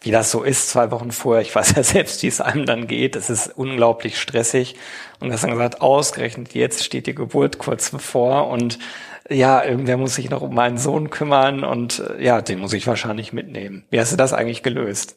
wie 0.00 0.10
das 0.10 0.32
so 0.32 0.42
ist, 0.42 0.68
zwei 0.68 0.90
Wochen 0.90 1.12
vorher, 1.12 1.42
ich 1.42 1.54
weiß 1.54 1.74
ja 1.76 1.82
selbst, 1.84 2.22
wie 2.24 2.26
es 2.26 2.40
einem 2.40 2.66
dann 2.66 2.88
geht, 2.88 3.14
es 3.14 3.30
ist 3.30 3.56
unglaublich 3.56 4.20
stressig. 4.20 4.74
Und 5.20 5.28
du 5.28 5.34
hast 5.34 5.44
dann 5.44 5.52
gesagt, 5.52 5.80
ausgerechnet 5.80 6.54
jetzt 6.54 6.84
steht 6.84 7.06
die 7.06 7.14
Geburt 7.14 7.58
kurz 7.58 7.90
bevor 7.90 8.48
und 8.48 8.80
ja, 9.28 9.64
irgendwer 9.64 9.96
muss 9.96 10.14
sich 10.14 10.30
noch 10.30 10.42
um 10.42 10.54
meinen 10.54 10.78
Sohn 10.78 11.10
kümmern 11.10 11.64
und 11.64 12.00
äh, 12.00 12.24
ja, 12.24 12.42
den 12.42 12.60
muss 12.60 12.72
ich 12.72 12.86
wahrscheinlich 12.86 13.32
mitnehmen. 13.32 13.84
Wie 13.90 14.00
hast 14.00 14.12
du 14.12 14.16
das 14.16 14.32
eigentlich 14.32 14.62
gelöst? 14.62 15.16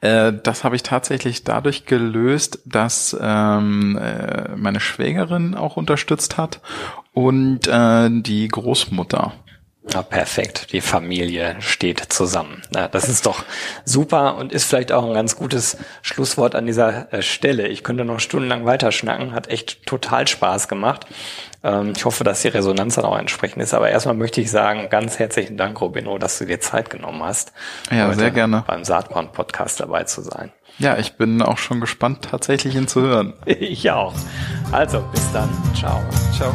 Äh, 0.00 0.32
das 0.42 0.64
habe 0.64 0.76
ich 0.76 0.82
tatsächlich 0.82 1.44
dadurch 1.44 1.86
gelöst, 1.86 2.60
dass 2.64 3.16
ähm, 3.20 3.98
äh, 4.00 4.54
meine 4.56 4.80
Schwägerin 4.80 5.54
auch 5.54 5.76
unterstützt 5.76 6.36
hat 6.36 6.60
und 7.12 7.66
äh, 7.66 8.08
die 8.10 8.48
Großmutter. 8.48 9.32
Ja, 9.92 10.02
perfekt. 10.02 10.72
Die 10.72 10.80
Familie 10.80 11.56
steht 11.60 12.00
zusammen. 12.12 12.62
Ja, 12.74 12.88
das 12.88 13.08
ist 13.08 13.24
doch 13.24 13.44
super 13.84 14.36
und 14.36 14.52
ist 14.52 14.64
vielleicht 14.64 14.90
auch 14.90 15.04
ein 15.04 15.14
ganz 15.14 15.36
gutes 15.36 15.76
Schlusswort 16.02 16.54
an 16.56 16.66
dieser 16.66 17.12
äh, 17.12 17.22
Stelle. 17.22 17.68
Ich 17.68 17.84
könnte 17.84 18.04
noch 18.04 18.18
stundenlang 18.18 18.64
weiterschnacken. 18.64 19.32
Hat 19.32 19.48
echt 19.48 19.86
total 19.86 20.26
Spaß 20.26 20.66
gemacht. 20.66 21.06
Ähm, 21.62 21.92
ich 21.96 22.04
hoffe, 22.04 22.24
dass 22.24 22.42
die 22.42 22.48
Resonanz 22.48 22.96
dann 22.96 23.04
auch 23.04 23.18
entsprechend 23.18 23.62
ist. 23.62 23.74
Aber 23.74 23.88
erstmal 23.88 24.16
möchte 24.16 24.40
ich 24.40 24.50
sagen, 24.50 24.88
ganz 24.90 25.18
herzlichen 25.20 25.56
Dank, 25.56 25.80
Robino, 25.80 26.18
dass 26.18 26.38
du 26.38 26.46
dir 26.46 26.60
Zeit 26.60 26.90
genommen 26.90 27.22
hast. 27.22 27.52
Ja, 27.90 28.12
sehr 28.12 28.32
gerne. 28.32 28.64
Beim 28.66 28.84
Saatkorn-Podcast 28.84 29.80
dabei 29.80 30.04
zu 30.04 30.20
sein. 30.22 30.52
Ja, 30.78 30.98
ich 30.98 31.14
bin 31.14 31.40
auch 31.42 31.58
schon 31.58 31.80
gespannt, 31.80 32.28
tatsächlich 32.30 32.74
ihn 32.74 32.88
zu 32.88 33.02
hören. 33.02 33.34
ich 33.46 33.90
auch. 33.90 34.14
Also, 34.72 35.00
bis 35.12 35.32
dann. 35.32 35.48
Ciao. 35.74 36.02
Ciao. 36.36 36.52